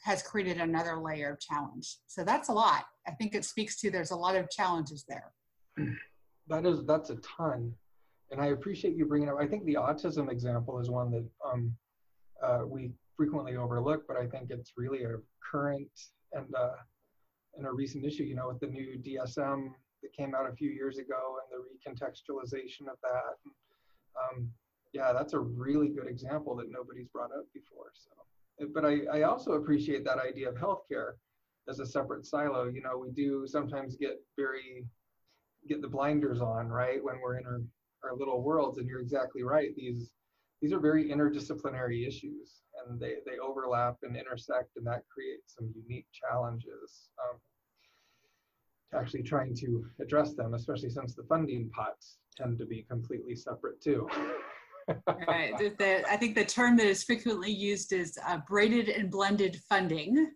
has 0.03 0.21
created 0.21 0.59
another 0.59 0.97
layer 0.97 1.31
of 1.31 1.39
challenge. 1.39 1.97
So 2.07 2.23
that's 2.23 2.49
a 2.49 2.53
lot. 2.53 2.85
I 3.07 3.11
think 3.11 3.35
it 3.35 3.45
speaks 3.45 3.79
to 3.81 3.89
there's 3.89 4.11
a 4.11 4.15
lot 4.15 4.35
of 4.35 4.49
challenges 4.49 5.05
there. 5.07 5.31
That 6.49 6.65
is 6.65 6.83
that's 6.83 7.09
a 7.09 7.15
ton. 7.37 7.73
and 8.31 8.41
I 8.41 8.47
appreciate 8.47 8.97
you 8.97 9.05
bringing 9.05 9.29
up. 9.29 9.37
I 9.39 9.47
think 9.47 9.63
the 9.63 9.75
autism 9.75 10.29
example 10.29 10.77
is 10.77 10.89
one 10.89 11.09
that 11.11 11.25
um, 11.49 11.73
uh, 12.43 12.63
we 12.67 12.91
frequently 13.15 13.55
overlook, 13.55 14.03
but 14.09 14.17
I 14.17 14.27
think 14.27 14.49
it's 14.49 14.73
really 14.75 15.03
a 15.03 15.15
current 15.49 15.89
and 16.33 16.53
uh, 16.53 16.75
and 17.55 17.65
a 17.65 17.71
recent 17.71 18.03
issue. 18.03 18.23
You 18.23 18.35
know, 18.35 18.49
with 18.49 18.59
the 18.59 18.67
new 18.67 18.99
DSM 18.99 19.69
that 20.03 20.13
came 20.13 20.35
out 20.35 20.47
a 20.47 20.55
few 20.55 20.69
years 20.69 20.99
ago 20.99 21.37
and 21.39 21.47
the 21.51 21.63
recontextualization 21.65 22.87
of 22.91 22.97
that. 23.01 23.33
And, 23.43 23.53
um, 24.21 24.49
yeah, 24.93 25.11
that's 25.11 25.33
a 25.33 25.39
really 25.39 25.89
good 25.89 26.07
example 26.07 26.55
that 26.57 26.69
nobody's 26.69 27.07
brought 27.07 27.31
up 27.31 27.45
before. 27.53 27.91
So, 27.95 28.67
but 28.73 28.85
I, 28.85 28.99
I 29.11 29.23
also 29.23 29.53
appreciate 29.53 30.05
that 30.05 30.19
idea 30.19 30.49
of 30.49 30.55
healthcare 30.55 31.13
as 31.67 31.79
a 31.79 31.85
separate 31.85 32.25
silo. 32.25 32.65
You 32.65 32.81
know, 32.81 32.97
we 32.97 33.09
do 33.11 33.47
sometimes 33.47 33.95
get 33.95 34.21
very 34.37 34.85
get 35.67 35.81
the 35.81 35.87
blinders 35.87 36.41
on, 36.41 36.67
right, 36.67 37.03
when 37.03 37.15
we're 37.23 37.37
in 37.37 37.45
our, 37.45 37.61
our 38.03 38.15
little 38.15 38.43
worlds. 38.43 38.77
And 38.77 38.87
you're 38.87 38.99
exactly 38.99 39.43
right. 39.43 39.75
These 39.75 40.11
these 40.61 40.73
are 40.73 40.79
very 40.79 41.09
interdisciplinary 41.09 42.07
issues, 42.07 42.61
and 42.85 42.99
they 42.99 43.15
they 43.25 43.39
overlap 43.39 43.97
and 44.03 44.15
intersect, 44.15 44.77
and 44.77 44.85
that 44.85 45.03
creates 45.13 45.55
some 45.55 45.73
unique 45.75 46.07
challenges. 46.13 47.09
Um, 47.19 47.39
actually 48.95 49.23
trying 49.23 49.55
to 49.55 49.85
address 50.01 50.33
them, 50.33 50.53
especially 50.53 50.89
since 50.89 51.13
the 51.13 51.23
funding 51.23 51.69
pots 51.69 52.17
tend 52.35 52.57
to 52.59 52.65
be 52.65 52.85
completely 52.89 53.35
separate 53.35 53.81
too. 53.81 54.07
right. 55.27 55.57
The, 55.57 55.73
the, 55.77 56.09
I 56.09 56.17
think 56.17 56.35
the 56.35 56.45
term 56.45 56.75
that 56.77 56.87
is 56.87 57.03
frequently 57.03 57.51
used 57.51 57.93
is 57.93 58.17
uh, 58.27 58.39
braided 58.47 58.89
and 58.89 59.09
blended 59.09 59.59
funding. 59.69 60.31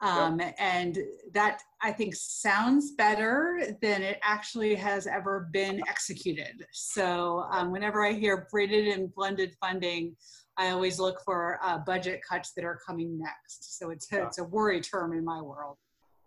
Um, 0.00 0.38
yep. 0.38 0.54
And 0.60 0.96
that 1.34 1.60
I 1.82 1.90
think 1.90 2.14
sounds 2.14 2.92
better 2.92 3.60
than 3.82 4.02
it 4.02 4.20
actually 4.22 4.76
has 4.76 5.08
ever 5.08 5.48
been 5.52 5.82
executed. 5.88 6.64
So 6.72 7.46
um, 7.50 7.72
whenever 7.72 8.06
I 8.06 8.12
hear 8.12 8.46
braided 8.50 8.86
and 8.86 9.12
blended 9.12 9.54
funding, 9.60 10.14
I 10.56 10.70
always 10.70 11.00
look 11.00 11.20
for 11.24 11.58
uh, 11.62 11.78
budget 11.78 12.20
cuts 12.28 12.52
that 12.54 12.64
are 12.64 12.78
coming 12.86 13.18
next. 13.18 13.78
So 13.78 13.90
it's, 13.90 14.06
yeah. 14.12 14.26
it's 14.26 14.38
a 14.38 14.44
worry 14.44 14.80
term 14.80 15.12
in 15.12 15.24
my 15.24 15.42
world. 15.42 15.78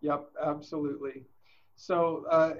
Yep, 0.01 0.25
absolutely. 0.45 1.25
So 1.81 2.25
uh, 2.29 2.53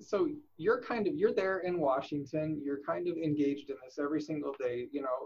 so 0.00 0.28
you're 0.56 0.80
kind 0.80 1.08
of 1.08 1.14
you're 1.16 1.34
there 1.34 1.58
in 1.60 1.80
Washington. 1.80 2.62
You're 2.64 2.80
kind 2.86 3.08
of 3.08 3.16
engaged 3.16 3.70
in 3.70 3.76
this 3.84 3.98
every 3.98 4.20
single 4.20 4.54
day. 4.60 4.86
You 4.92 5.02
know, 5.02 5.16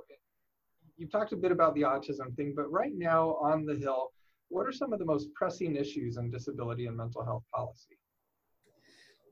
you've 0.96 1.12
talked 1.12 1.34
a 1.34 1.36
bit 1.36 1.52
about 1.52 1.74
the 1.74 1.82
autism 1.82 2.34
thing, 2.34 2.54
but 2.56 2.72
right 2.72 2.94
now 2.96 3.36
on 3.42 3.66
the 3.66 3.74
Hill, 3.74 4.10
what 4.48 4.66
are 4.66 4.72
some 4.72 4.94
of 4.94 4.98
the 4.98 5.04
most 5.04 5.34
pressing 5.34 5.76
issues 5.76 6.16
in 6.16 6.30
disability 6.30 6.86
and 6.86 6.96
mental 6.96 7.22
health 7.22 7.44
policy? 7.54 7.98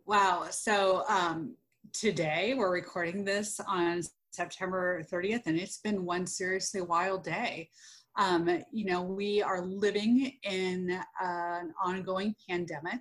Wow. 0.05 0.49
So 0.51 1.05
um, 1.09 1.57
today 1.95 2.53
we're 2.55 2.73
recording 2.73 3.25
this 3.25 3.59
on 3.67 4.03
September 4.33 5.03
30th, 5.11 5.47
and 5.47 5.59
it's 5.59 5.79
been 5.79 6.05
one 6.05 6.27
seriously 6.27 6.83
wild 6.83 7.25
day. 7.25 7.71
Um, 8.19 8.63
you 8.71 8.85
know, 8.85 9.01
we 9.01 9.41
are 9.41 9.63
living 9.63 10.33
in 10.43 10.91
uh, 11.23 11.61
an 11.63 11.73
ongoing 11.83 12.35
pandemic 12.47 13.01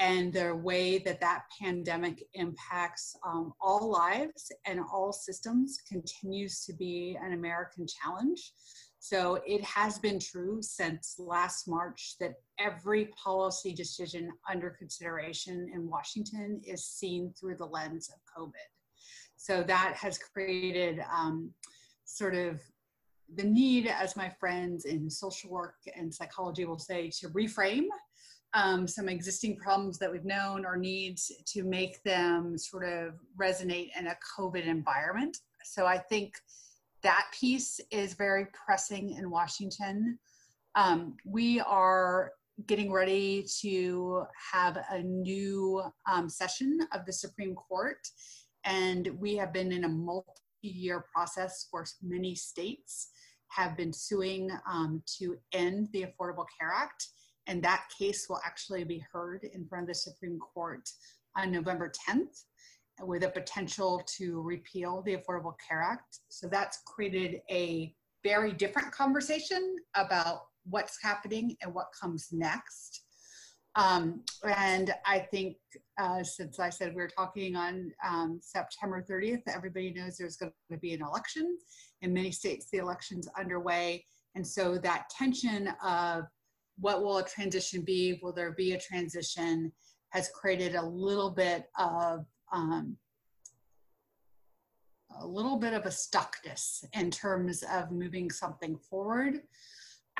and 0.00 0.32
the 0.32 0.56
way 0.56 0.98
that 0.98 1.20
that 1.20 1.42
pandemic 1.60 2.24
impacts 2.32 3.14
um, 3.24 3.52
all 3.60 3.90
lives 3.90 4.50
and 4.66 4.80
all 4.80 5.12
systems 5.12 5.78
continues 5.86 6.64
to 6.64 6.72
be 6.72 7.18
an 7.22 7.34
American 7.34 7.86
challenge. 7.86 8.52
So 8.98 9.40
it 9.46 9.62
has 9.62 9.98
been 9.98 10.18
true 10.18 10.58
since 10.62 11.16
last 11.18 11.68
March 11.68 12.16
that 12.18 12.34
every 12.58 13.10
policy 13.22 13.74
decision 13.74 14.30
under 14.50 14.70
consideration 14.70 15.70
in 15.74 15.88
Washington 15.88 16.60
is 16.64 16.86
seen 16.86 17.32
through 17.38 17.56
the 17.56 17.66
lens 17.66 18.10
of 18.10 18.20
COVID. 18.36 18.52
So 19.36 19.62
that 19.62 19.94
has 19.96 20.18
created 20.18 21.00
um, 21.14 21.50
sort 22.04 22.34
of 22.34 22.60
the 23.36 23.44
need, 23.44 23.86
as 23.86 24.16
my 24.16 24.28
friends 24.40 24.86
in 24.86 25.08
social 25.08 25.50
work 25.50 25.76
and 25.96 26.12
psychology 26.12 26.64
will 26.64 26.78
say, 26.78 27.10
to 27.20 27.28
reframe 27.28 27.86
um, 28.54 28.86
some 28.86 29.08
existing 29.08 29.56
problems 29.56 29.98
that 29.98 30.10
we've 30.10 30.24
known 30.24 30.64
or 30.64 30.76
needs 30.76 31.30
to 31.46 31.62
make 31.62 32.02
them 32.02 32.58
sort 32.58 32.84
of 32.84 33.14
resonate 33.40 33.90
in 33.98 34.08
a 34.08 34.16
COVID 34.36 34.66
environment. 34.66 35.38
So 35.64 35.86
I 35.86 35.98
think 35.98 36.34
that 37.02 37.26
piece 37.38 37.80
is 37.90 38.14
very 38.14 38.46
pressing 38.66 39.12
in 39.12 39.30
Washington. 39.30 40.18
Um, 40.74 41.16
we 41.24 41.60
are 41.60 42.32
getting 42.66 42.92
ready 42.92 43.46
to 43.60 44.24
have 44.52 44.78
a 44.90 45.02
new 45.02 45.82
um, 46.10 46.28
session 46.28 46.80
of 46.92 47.06
the 47.06 47.12
Supreme 47.12 47.54
Court, 47.54 48.06
and 48.64 49.10
we 49.18 49.36
have 49.36 49.52
been 49.52 49.72
in 49.72 49.84
a 49.84 49.88
multi 49.88 50.28
year 50.62 51.06
process 51.12 51.68
where 51.70 51.86
many 52.02 52.34
states 52.34 53.10
have 53.48 53.76
been 53.76 53.92
suing 53.92 54.50
um, 54.70 55.02
to 55.18 55.36
end 55.52 55.88
the 55.92 56.04
Affordable 56.04 56.44
Care 56.58 56.72
Act 56.74 57.06
and 57.50 57.60
that 57.64 57.86
case 57.98 58.28
will 58.28 58.40
actually 58.46 58.84
be 58.84 59.04
heard 59.12 59.42
in 59.42 59.66
front 59.66 59.82
of 59.82 59.88
the 59.88 59.94
Supreme 59.94 60.38
Court 60.38 60.88
on 61.36 61.50
November 61.50 61.92
10th 62.08 62.44
with 63.02 63.24
a 63.24 63.28
potential 63.28 64.00
to 64.18 64.40
repeal 64.42 65.02
the 65.02 65.16
Affordable 65.16 65.54
Care 65.68 65.82
Act. 65.82 66.20
So 66.28 66.46
that's 66.46 66.78
created 66.86 67.40
a 67.50 67.92
very 68.22 68.52
different 68.52 68.92
conversation 68.92 69.76
about 69.96 70.42
what's 70.64 71.02
happening 71.02 71.56
and 71.60 71.74
what 71.74 71.86
comes 72.00 72.28
next. 72.30 73.02
Um, 73.74 74.22
and 74.44 74.94
I 75.04 75.18
think 75.18 75.56
uh, 75.98 76.22
since 76.22 76.60
I 76.60 76.70
said 76.70 76.94
we 76.94 77.02
are 77.02 77.08
talking 77.08 77.56
on 77.56 77.90
um, 78.06 78.38
September 78.40 79.04
30th, 79.10 79.42
everybody 79.48 79.92
knows 79.92 80.16
there's 80.16 80.36
going 80.36 80.52
to 80.70 80.78
be 80.78 80.94
an 80.94 81.02
election. 81.02 81.58
In 82.02 82.12
many 82.12 82.30
states, 82.30 82.68
the 82.70 82.78
election's 82.78 83.28
underway. 83.36 84.04
And 84.36 84.46
so 84.46 84.78
that 84.78 85.10
tension 85.10 85.72
of 85.84 86.26
what 86.80 87.02
will 87.02 87.18
a 87.18 87.24
transition 87.24 87.82
be? 87.82 88.18
Will 88.22 88.32
there 88.32 88.52
be 88.52 88.72
a 88.72 88.80
transition? 88.80 89.72
Has 90.10 90.30
created 90.34 90.74
a 90.74 90.84
little 90.84 91.30
bit 91.30 91.66
of 91.78 92.26
um, 92.52 92.96
a 95.18 95.26
little 95.26 95.56
bit 95.56 95.74
of 95.74 95.86
a 95.86 95.90
stuckness 95.90 96.84
in 96.94 97.10
terms 97.10 97.62
of 97.72 97.90
moving 97.90 98.30
something 98.30 98.76
forward. 98.76 99.40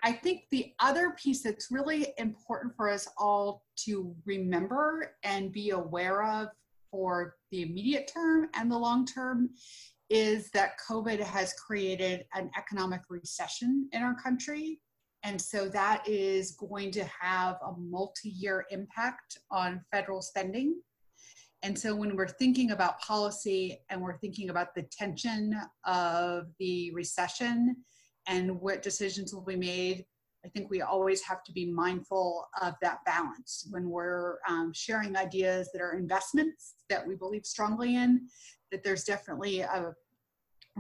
I 0.02 0.12
think 0.12 0.43
the 0.50 0.73
other 0.81 1.11
piece 1.11 1.43
that's 1.43 1.71
really 1.71 2.12
important 2.19 2.75
for 2.75 2.88
us 2.88 3.07
all 3.19 3.64
to 3.85 4.14
remember 4.25 5.14
and 5.25 5.52
be 5.52 5.71
aware 5.71 6.23
of 6.23 6.49
for 6.90 7.37
the 7.50 7.62
immediate 7.62 8.11
term 8.12 8.49
and 8.55 8.71
the 8.71 8.79
long 8.79 9.07
term 9.07 9.50
is 10.09 10.50
that 10.50 10.73
COVID 10.88 11.21
has 11.21 11.52
created 11.55 12.25
an 12.35 12.50
economic 12.59 13.02
recession 13.09 13.88
in 13.93 14.02
our 14.02 14.17
country. 14.21 14.81
And 15.23 15.41
so 15.41 15.69
that 15.69 16.07
is 16.09 16.53
going 16.53 16.91
to 16.93 17.05
have 17.05 17.57
a 17.65 17.73
multi 17.79 18.31
year 18.31 18.65
impact 18.71 19.39
on 19.50 19.83
federal 19.93 20.23
spending. 20.23 20.81
And 21.62 21.79
so 21.79 21.95
when 21.95 22.17
we're 22.17 22.27
thinking 22.27 22.71
about 22.71 23.00
policy 23.00 23.81
and 23.91 24.00
we're 24.00 24.17
thinking 24.17 24.49
about 24.49 24.75
the 24.75 24.83
tension 24.91 25.55
of 25.85 26.47
the 26.59 26.91
recession 26.93 27.77
and 28.27 28.59
what 28.61 28.83
decisions 28.83 29.35
will 29.35 29.45
be 29.45 29.57
made, 29.57 30.07
I 30.45 30.49
think 30.49 30.71
we 30.71 30.81
always 30.81 31.21
have 31.23 31.45
to 31.45 31.53
be 31.53 31.71
mindful 31.71 32.49
of 32.62 32.75
that 32.81 33.05
balance 33.05 33.67
when 33.71 33.91
we're 33.91 34.39
um, 34.49 34.73
sharing 34.75 35.17
ideas 35.17 35.69
that 35.73 35.83
are 35.83 35.99
investments 35.99 36.77
that 36.89 37.07
we 37.07 37.15
believe 37.15 37.45
strongly 37.45 37.97
in, 37.97 38.27
that 38.73 38.83
there's 38.83 39.05
definitely 39.05 39.61
a 39.61 39.93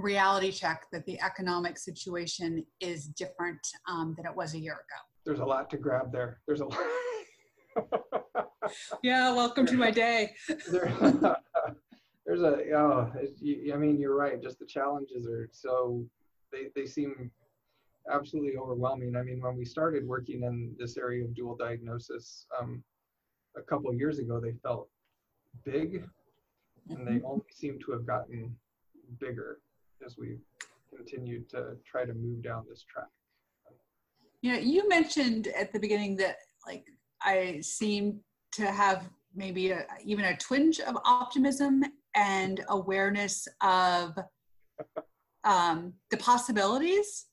reality 0.00 0.50
check 0.50 0.86
that 0.92 1.04
the 1.06 1.20
economic 1.20 1.78
situation 1.78 2.64
is 2.80 3.06
different 3.06 3.60
um, 3.88 4.14
than 4.16 4.26
it 4.26 4.34
was 4.34 4.54
a 4.54 4.58
year 4.58 4.74
ago. 4.74 5.00
There's 5.24 5.40
a 5.40 5.44
lot 5.44 5.70
to 5.70 5.76
grab 5.76 6.12
there. 6.12 6.40
There's 6.46 6.60
a 6.60 6.66
lot. 6.66 6.78
yeah, 9.02 9.32
welcome 9.32 9.66
to 9.66 9.76
my 9.76 9.90
day. 9.90 10.34
there, 10.70 10.92
there's 12.26 12.42
a, 12.42 12.72
oh, 12.72 13.12
I 13.14 13.76
mean, 13.76 13.98
you're 14.00 14.16
right. 14.16 14.42
Just 14.42 14.58
the 14.58 14.66
challenges 14.66 15.26
are 15.26 15.48
so, 15.52 16.04
they, 16.52 16.68
they 16.74 16.86
seem 16.86 17.30
absolutely 18.10 18.56
overwhelming. 18.56 19.16
I 19.16 19.22
mean, 19.22 19.40
when 19.40 19.56
we 19.56 19.64
started 19.64 20.06
working 20.06 20.42
in 20.42 20.74
this 20.78 20.96
area 20.96 21.24
of 21.24 21.34
dual 21.34 21.56
diagnosis 21.56 22.46
um, 22.58 22.82
a 23.56 23.62
couple 23.62 23.92
years 23.94 24.18
ago, 24.18 24.40
they 24.40 24.54
felt 24.62 24.88
big 25.64 26.04
and 26.88 27.06
they 27.06 27.12
mm-hmm. 27.12 27.26
only 27.26 27.44
seem 27.52 27.78
to 27.84 27.92
have 27.92 28.06
gotten 28.06 28.56
bigger 29.18 29.58
as 30.04 30.16
we 30.18 30.38
continue 30.94 31.42
to 31.50 31.76
try 31.84 32.04
to 32.04 32.14
move 32.14 32.42
down 32.42 32.64
this 32.68 32.84
track. 32.84 33.08
Know, 34.42 34.54
you 34.54 34.88
mentioned 34.88 35.48
at 35.48 35.72
the 35.72 35.78
beginning 35.78 36.16
that 36.16 36.36
like 36.66 36.86
I 37.22 37.60
seem 37.60 38.20
to 38.52 38.66
have 38.66 39.08
maybe 39.34 39.70
a, 39.70 39.86
even 40.04 40.24
a 40.24 40.36
twinge 40.36 40.80
of 40.80 40.96
optimism 41.04 41.84
and 42.14 42.64
awareness 42.68 43.46
of 43.62 44.18
um, 45.44 45.92
the 46.10 46.16
possibilities. 46.16 47.26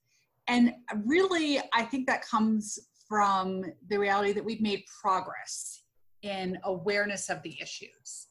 And 0.48 0.74
really, 1.06 1.60
I 1.74 1.84
think 1.84 2.08
that 2.08 2.22
comes 2.22 2.80
from 3.08 3.64
the 3.90 3.98
reality 3.98 4.34
that 4.34 4.44
we've 4.44 4.62
made 4.62 4.84
progress 5.02 5.84
in 6.22 6.58
awareness 6.64 7.30
of 7.30 7.42
the 7.44 7.56
issues. 7.62 8.28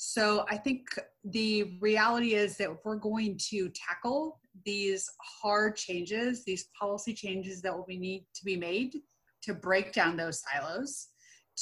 So 0.00 0.46
I 0.48 0.56
think 0.56 0.86
the 1.24 1.76
reality 1.80 2.34
is 2.34 2.56
that 2.58 2.70
if 2.70 2.76
we're 2.84 2.94
going 2.94 3.36
to 3.50 3.68
tackle 3.70 4.38
these 4.64 5.10
hard 5.20 5.74
changes, 5.74 6.44
these 6.44 6.68
policy 6.80 7.12
changes 7.12 7.60
that 7.62 7.76
will 7.76 7.84
be 7.84 7.98
need 7.98 8.24
to 8.36 8.44
be 8.44 8.56
made 8.56 8.94
to 9.42 9.54
break 9.54 9.92
down 9.92 10.16
those 10.16 10.40
silos, 10.40 11.08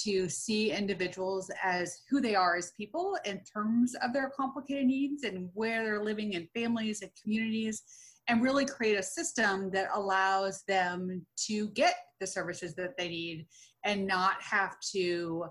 to 0.05 0.28
see 0.28 0.71
individuals 0.71 1.50
as 1.64 2.02
who 2.11 2.21
they 2.21 2.35
are 2.35 2.57
as 2.57 2.73
people 2.76 3.16
in 3.25 3.40
terms 3.50 3.95
of 4.02 4.12
their 4.12 4.31
complicated 4.37 4.85
needs 4.85 5.25
and 5.25 5.49
where 5.55 5.83
they're 5.83 6.05
living 6.05 6.35
in 6.35 6.47
families 6.55 7.00
and 7.00 7.11
communities, 7.23 7.85
and 8.28 8.43
really 8.43 8.66
create 8.66 8.99
a 8.99 9.02
system 9.02 9.71
that 9.71 9.88
allows 9.95 10.62
them 10.69 11.25
to 11.47 11.69
get 11.69 11.95
the 12.21 12.26
services 12.26 12.75
that 12.75 12.99
they 12.99 13.09
need 13.09 13.47
and 13.85 14.07
not 14.07 14.35
have 14.43 14.76
to 14.93 15.47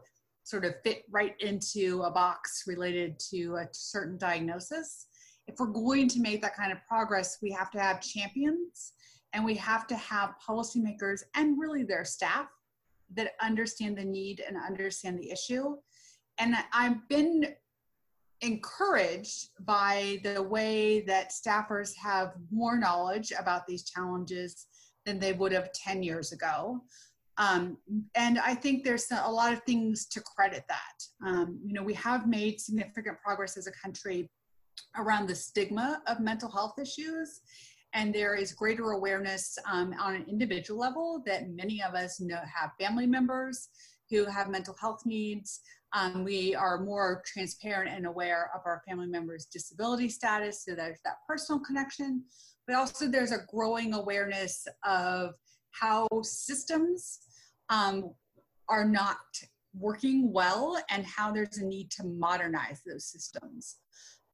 sort 0.46 0.64
of 0.64 0.76
fit 0.84 1.04
right 1.12 1.36
into 1.40 2.04
a 2.04 2.12
box 2.12 2.64
related 2.68 3.20
to 3.32 3.56
a 3.56 3.68
certain 3.72 4.18
diagnosis. 4.18 5.08
If 5.48 5.56
we're 5.60 5.68
going 5.68 6.08
to 6.10 6.22
make 6.22 6.42
that 6.44 6.56
kind 6.56 6.72
of 6.72 6.78
progress, 6.88 7.40
we 7.42 7.52
have 7.52 7.72
to 7.72 7.80
have 7.80 8.00
champions 8.00 8.94
and 9.34 9.44
we 9.44 9.56
have 9.56 9.88
to 9.88 9.96
have 9.96 10.36
policymakers 10.48 11.22
and 11.36 11.60
really 11.60 11.84
their 11.84 12.06
staff 12.06 12.48
that 13.16 13.32
understand 13.42 13.98
the 13.98 14.06
need 14.06 14.42
and 14.48 14.56
understand 14.56 15.20
the 15.20 15.32
issue. 15.32 15.76
And 16.38 16.56
I've 16.72 17.08
been 17.10 17.56
encouraged 18.42 19.50
by 19.62 20.20
the 20.24 20.42
way 20.44 21.02
that 21.02 21.32
staffers 21.32 21.96
have 21.96 22.34
more 22.52 22.78
knowledge 22.78 23.34
about 23.38 23.66
these 23.66 23.84
challenges 23.84 24.68
than 25.06 25.20
they 25.20 25.34
would 25.34 25.52
have 25.52 25.72
10 25.74 26.04
years 26.04 26.32
ago. 26.32 26.82
Um, 27.38 27.78
and 28.16 28.40
I 28.40 28.56
think 28.56 28.84
there's 28.84 29.08
a 29.12 29.30
lot 29.30 29.52
of 29.54 29.62
things 29.64 30.06
to 30.08 30.22
credit 30.22 30.64
that. 30.70 31.28
Um, 31.28 31.60
you 31.66 31.74
know, 31.74 31.84
we 31.84 31.94
have 31.96 32.28
made 32.28 32.62
significant 32.62 33.18
progress 33.24 33.58
as 33.58 33.68
a 33.68 33.72
country 33.72 34.30
around 34.98 35.28
the 35.28 35.36
stigma 35.36 36.02
of 36.08 36.20
mental 36.20 36.50
health 36.50 36.80
issues. 36.80 37.42
And 37.94 38.14
there 38.14 38.36
is 38.36 38.54
greater 38.54 38.92
awareness 38.92 39.58
um, 39.70 39.94
on 40.00 40.16
an 40.16 40.26
individual 40.30 40.80
level 40.80 41.24
that 41.26 41.50
many 41.50 41.82
of 41.82 41.94
us 41.94 42.20
know 42.20 42.36
have 42.36 42.72
family 42.80 43.08
members 43.08 43.70
who 44.10 44.26
have 44.26 44.50
mental 44.50 44.76
health 44.80 45.06
needs. 45.06 45.62
Um, 45.94 46.26
we 46.26 46.54
are 46.54 46.84
more 46.84 47.24
transparent 47.26 47.90
and 47.96 48.06
aware 48.06 48.52
of 48.54 48.62
our 48.66 48.82
family 48.88 49.08
members' 49.08 49.46
disability 49.46 50.10
status, 50.10 50.66
so 50.66 50.76
there's 50.76 51.00
that 51.06 51.16
personal 51.28 51.62
connection. 51.62 52.24
But 52.68 52.76
also, 52.76 53.08
there's 53.08 53.32
a 53.32 53.46
growing 53.48 53.94
awareness 53.94 54.68
of 54.84 55.36
how 55.80 56.08
systems 56.22 57.20
um, 57.70 58.12
are 58.70 58.86
not 58.86 59.18
working 59.78 60.32
well 60.32 60.82
and 60.90 61.06
how 61.06 61.32
there's 61.32 61.58
a 61.58 61.66
need 61.66 61.92
to 61.92 62.04
modernize 62.06 62.82
those 62.86 63.06
systems. 63.06 63.78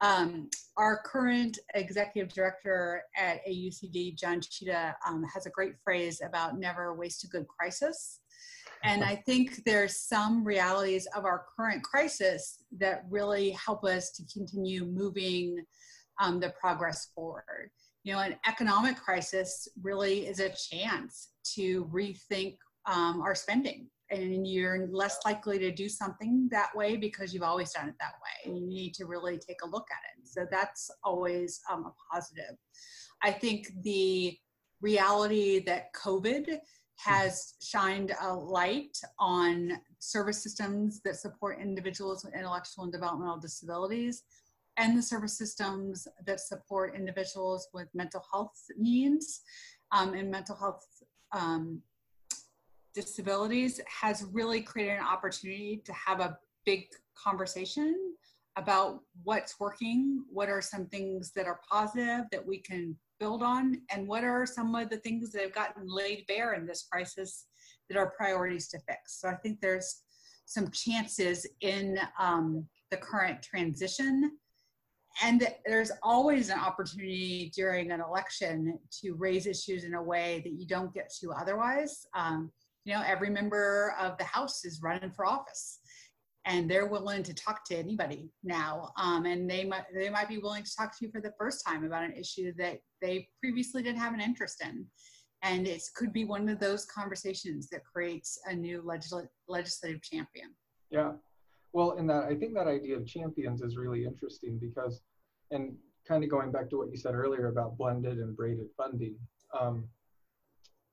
Um, 0.00 0.50
our 0.76 1.00
current 1.04 1.58
executive 1.74 2.32
director 2.32 3.02
at 3.16 3.40
AUCD, 3.46 4.18
John 4.18 4.40
Tschida, 4.40 4.94
um, 5.06 5.24
has 5.32 5.46
a 5.46 5.50
great 5.50 5.74
phrase 5.84 6.20
about 6.24 6.58
never 6.58 6.94
waste 6.94 7.24
a 7.24 7.28
good 7.28 7.46
crisis. 7.46 8.20
And 8.82 9.04
I 9.04 9.16
think 9.26 9.62
there's 9.64 9.96
some 9.96 10.44
realities 10.44 11.06
of 11.16 11.24
our 11.24 11.44
current 11.56 11.84
crisis 11.84 12.64
that 12.78 13.04
really 13.10 13.50
help 13.50 13.84
us 13.84 14.10
to 14.12 14.24
continue 14.32 14.86
moving 14.86 15.64
um, 16.20 16.40
the 16.40 16.52
progress 16.60 17.08
forward. 17.14 17.70
You 18.04 18.14
know, 18.14 18.20
an 18.20 18.36
economic 18.46 18.96
crisis 18.96 19.68
really 19.82 20.26
is 20.26 20.40
a 20.40 20.50
chance 20.50 21.28
to 21.54 21.84
rethink 21.86 22.56
um, 22.86 23.20
our 23.20 23.34
spending. 23.34 23.88
And 24.10 24.46
you're 24.46 24.88
less 24.90 25.18
likely 25.24 25.58
to 25.60 25.70
do 25.70 25.88
something 25.88 26.48
that 26.50 26.74
way 26.76 26.96
because 26.96 27.32
you've 27.32 27.42
always 27.42 27.72
done 27.72 27.88
it 27.88 27.94
that 28.00 28.14
way. 28.22 28.50
And 28.50 28.58
you 28.58 28.66
need 28.66 28.92
to 28.94 29.06
really 29.06 29.38
take 29.38 29.62
a 29.62 29.68
look 29.68 29.86
at 29.90 30.02
it. 30.18 30.28
So 30.28 30.46
that's 30.50 30.90
always 31.02 31.60
um, 31.70 31.86
a 31.86 31.92
positive. 32.12 32.56
I 33.22 33.30
think 33.30 33.68
the 33.82 34.36
reality 34.82 35.62
that 35.64 35.92
COVID 35.94 36.58
has 36.96 37.54
shined 37.62 38.12
a 38.20 38.34
light 38.34 38.96
on 39.18 39.72
service 39.98 40.42
systems 40.42 41.00
that 41.04 41.16
support 41.16 41.58
individuals 41.60 42.24
with 42.24 42.34
intellectual 42.34 42.84
and 42.84 42.92
developmental 42.92 43.38
disabilities 43.38 44.24
and 44.76 44.96
the 44.96 45.02
service 45.02 45.36
systems 45.36 46.08
that 46.26 46.40
support 46.40 46.94
individuals 46.94 47.68
with 47.74 47.88
mental 47.94 48.24
health 48.32 48.58
needs 48.76 49.42
um, 49.92 50.14
and 50.14 50.30
mental 50.30 50.56
health 50.56 50.86
um, 51.32 51.80
disabilities 52.94 53.80
has 53.86 54.24
really 54.32 54.60
created 54.60 54.98
an 54.98 55.04
opportunity 55.04 55.82
to 55.84 55.92
have 55.92 56.20
a 56.20 56.38
big 56.64 56.86
conversation 57.14 58.14
about 58.56 59.00
what's 59.22 59.58
working, 59.58 60.24
what 60.30 60.48
are 60.48 60.60
some 60.60 60.86
things 60.86 61.32
that 61.34 61.46
are 61.46 61.60
positive 61.70 62.26
that 62.30 62.46
we 62.46 62.58
can 62.58 62.94
build 63.18 63.42
on, 63.42 63.80
and 63.90 64.06
what 64.06 64.24
are 64.24 64.44
some 64.44 64.74
of 64.74 64.90
the 64.90 64.98
things 64.98 65.32
that 65.32 65.42
have 65.42 65.54
gotten 65.54 65.84
laid 65.86 66.24
bare 66.26 66.54
in 66.54 66.66
this 66.66 66.86
crisis 66.90 67.46
that 67.88 67.98
are 67.98 68.12
priorities 68.16 68.68
to 68.68 68.78
fix. 68.80 69.20
So 69.20 69.28
I 69.28 69.34
think 69.36 69.60
there's 69.60 70.02
some 70.44 70.70
chances 70.70 71.46
in 71.60 71.98
um, 72.18 72.66
the 72.90 72.96
current 72.98 73.42
transition. 73.42 74.32
And 75.22 75.46
there's 75.66 75.92
always 76.02 76.48
an 76.48 76.58
opportunity 76.58 77.52
during 77.54 77.90
an 77.90 78.00
election 78.00 78.78
to 79.02 79.14
raise 79.14 79.46
issues 79.46 79.84
in 79.84 79.94
a 79.94 80.02
way 80.02 80.40
that 80.44 80.52
you 80.52 80.66
don't 80.66 80.94
get 80.94 81.12
to 81.20 81.32
otherwise. 81.32 82.06
Um, 82.14 82.50
you 82.84 82.94
know, 82.94 83.02
every 83.06 83.30
member 83.30 83.94
of 84.00 84.16
the 84.18 84.24
House 84.24 84.64
is 84.64 84.80
running 84.82 85.10
for 85.10 85.26
office 85.26 85.80
and 86.44 86.68
they're 86.68 86.86
willing 86.86 87.22
to 87.22 87.34
talk 87.34 87.64
to 87.66 87.76
anybody 87.76 88.30
now. 88.42 88.90
Um, 88.96 89.26
and 89.26 89.48
they 89.48 89.64
might, 89.64 89.84
they 89.94 90.10
might 90.10 90.28
be 90.28 90.38
willing 90.38 90.64
to 90.64 90.76
talk 90.76 90.96
to 90.98 91.06
you 91.06 91.12
for 91.12 91.20
the 91.20 91.32
first 91.38 91.64
time 91.66 91.84
about 91.84 92.04
an 92.04 92.14
issue 92.14 92.52
that 92.58 92.78
they 93.00 93.28
previously 93.40 93.82
didn't 93.82 94.00
have 94.00 94.14
an 94.14 94.20
interest 94.20 94.62
in. 94.64 94.86
And 95.42 95.66
it 95.66 95.82
could 95.94 96.12
be 96.12 96.24
one 96.24 96.48
of 96.48 96.58
those 96.58 96.84
conversations 96.86 97.68
that 97.70 97.82
creates 97.84 98.38
a 98.46 98.54
new 98.54 98.82
legisl- 98.82 99.28
legislative 99.48 100.02
champion. 100.02 100.54
Yeah. 100.90 101.12
Well, 101.72 101.92
in 101.92 102.06
that, 102.08 102.24
I 102.24 102.34
think 102.34 102.54
that 102.54 102.66
idea 102.66 102.96
of 102.96 103.06
champions 103.06 103.62
is 103.62 103.76
really 103.76 104.04
interesting 104.04 104.58
because, 104.58 105.00
and 105.50 105.74
kind 106.06 106.22
of 106.22 106.30
going 106.30 106.52
back 106.52 106.68
to 106.70 106.76
what 106.76 106.90
you 106.90 106.96
said 106.96 107.14
earlier 107.14 107.48
about 107.48 107.78
blended 107.78 108.18
and 108.18 108.36
braided 108.36 108.68
funding, 108.76 109.16
um, 109.58 109.84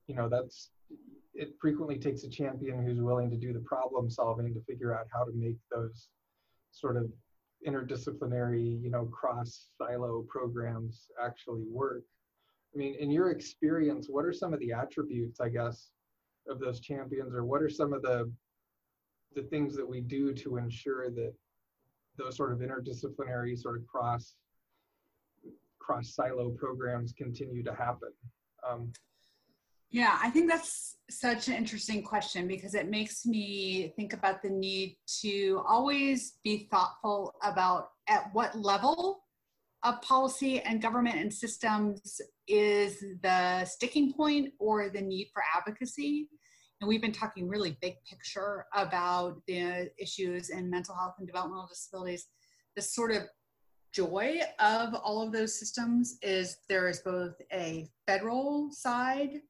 you 0.08 0.16
know, 0.16 0.30
that's 0.30 0.72
it 1.34 1.54
frequently 1.60 1.98
takes 1.98 2.24
a 2.24 2.30
champion 2.30 2.84
who's 2.84 3.00
willing 3.00 3.30
to 3.30 3.38
do 3.38 3.54
the 3.54 3.60
problem 3.60 4.10
solving 4.10 4.54
to 4.54 4.62
figure 4.62 4.98
out 4.98 5.06
how 5.14 5.24
to 5.24 5.32
make 5.34 5.58
those 5.72 6.10
sort 6.72 6.98
of 6.98 7.10
interdisciplinary, 7.68 8.82
you 8.82 8.90
know, 8.90 9.06
cross 9.06 9.68
silo 9.78 10.26
programs 10.28 11.08
actually 11.24 11.64
work. 11.70 12.04
I 12.74 12.78
mean, 12.78 12.96
in 12.96 13.12
your 13.12 13.32
experience, 13.32 14.08
what 14.10 14.26
are 14.26 14.34
some 14.34 14.54
of 14.54 14.60
the 14.60 14.72
attributes, 14.72 15.40
I 15.40 15.50
guess, 15.50 15.92
of 16.48 16.60
those 16.60 16.80
champions, 16.80 17.34
or 17.34 17.44
what 17.44 17.62
are 17.62 17.70
some 17.70 17.94
of 17.94 18.02
the 18.02 18.32
the 19.36 19.44
things 19.44 19.76
that 19.76 19.88
we 19.88 20.02
do 20.02 20.34
to 20.34 20.58
ensure 20.58 21.10
that 21.12 21.34
those 22.18 22.36
sort 22.36 22.52
of 22.52 22.60
interdisciplinary, 22.60 23.58
sort 23.58 23.78
of 23.78 23.88
cross 23.88 24.36
cross 25.80 26.14
silo 26.14 26.50
programs 26.52 27.14
continue 27.14 27.64
to 27.64 27.74
happen? 27.74 28.10
Um, 28.68 28.92
yeah, 29.92 30.20
I 30.22 30.30
think 30.30 30.50
that's 30.50 30.98
such 31.10 31.48
an 31.48 31.56
interesting 31.56 32.04
question 32.04 32.48
because 32.48 32.76
it 32.76 32.90
makes 32.90 33.26
me 33.26 33.92
think 33.96 34.14
about 34.14 34.44
the 34.44 34.50
need 34.50 34.98
to 35.22 35.64
always 35.68 36.38
be 36.44 36.68
thoughtful 36.70 37.34
about 37.42 37.90
at 38.08 38.30
what 38.34 38.60
level 38.60 39.24
of 39.84 40.02
policy 40.02 40.62
and 40.62 40.82
government 40.82 41.16
and 41.16 41.34
systems 41.34 42.22
is 42.48 43.04
the 43.24 43.66
sticking 43.66 44.14
point 44.14 44.54
or 44.60 44.90
the 44.90 45.02
need 45.02 45.30
for 45.34 45.42
advocacy. 45.56 46.28
And 46.82 46.88
we've 46.88 47.02
been 47.02 47.12
talking 47.12 47.48
really 47.48 47.78
big 47.82 47.96
picture 48.10 48.66
about 48.74 49.42
the 49.48 49.90
issues 49.98 50.50
in 50.50 50.70
mental 50.70 50.96
health 50.96 51.16
and 51.18 51.28
developmental 51.28 51.68
disabilities. 51.68 52.28
The 52.76 52.82
sort 52.82 53.12
of 53.12 53.24
joy 53.92 54.40
of 54.60 54.94
all 54.94 55.22
of 55.22 55.34
those 55.34 55.60
systems 55.60 56.18
is 56.22 56.58
there 56.70 56.88
is 56.88 57.00
both 57.00 57.34
a 57.52 57.88
federal 58.08 58.72
side 58.72 59.42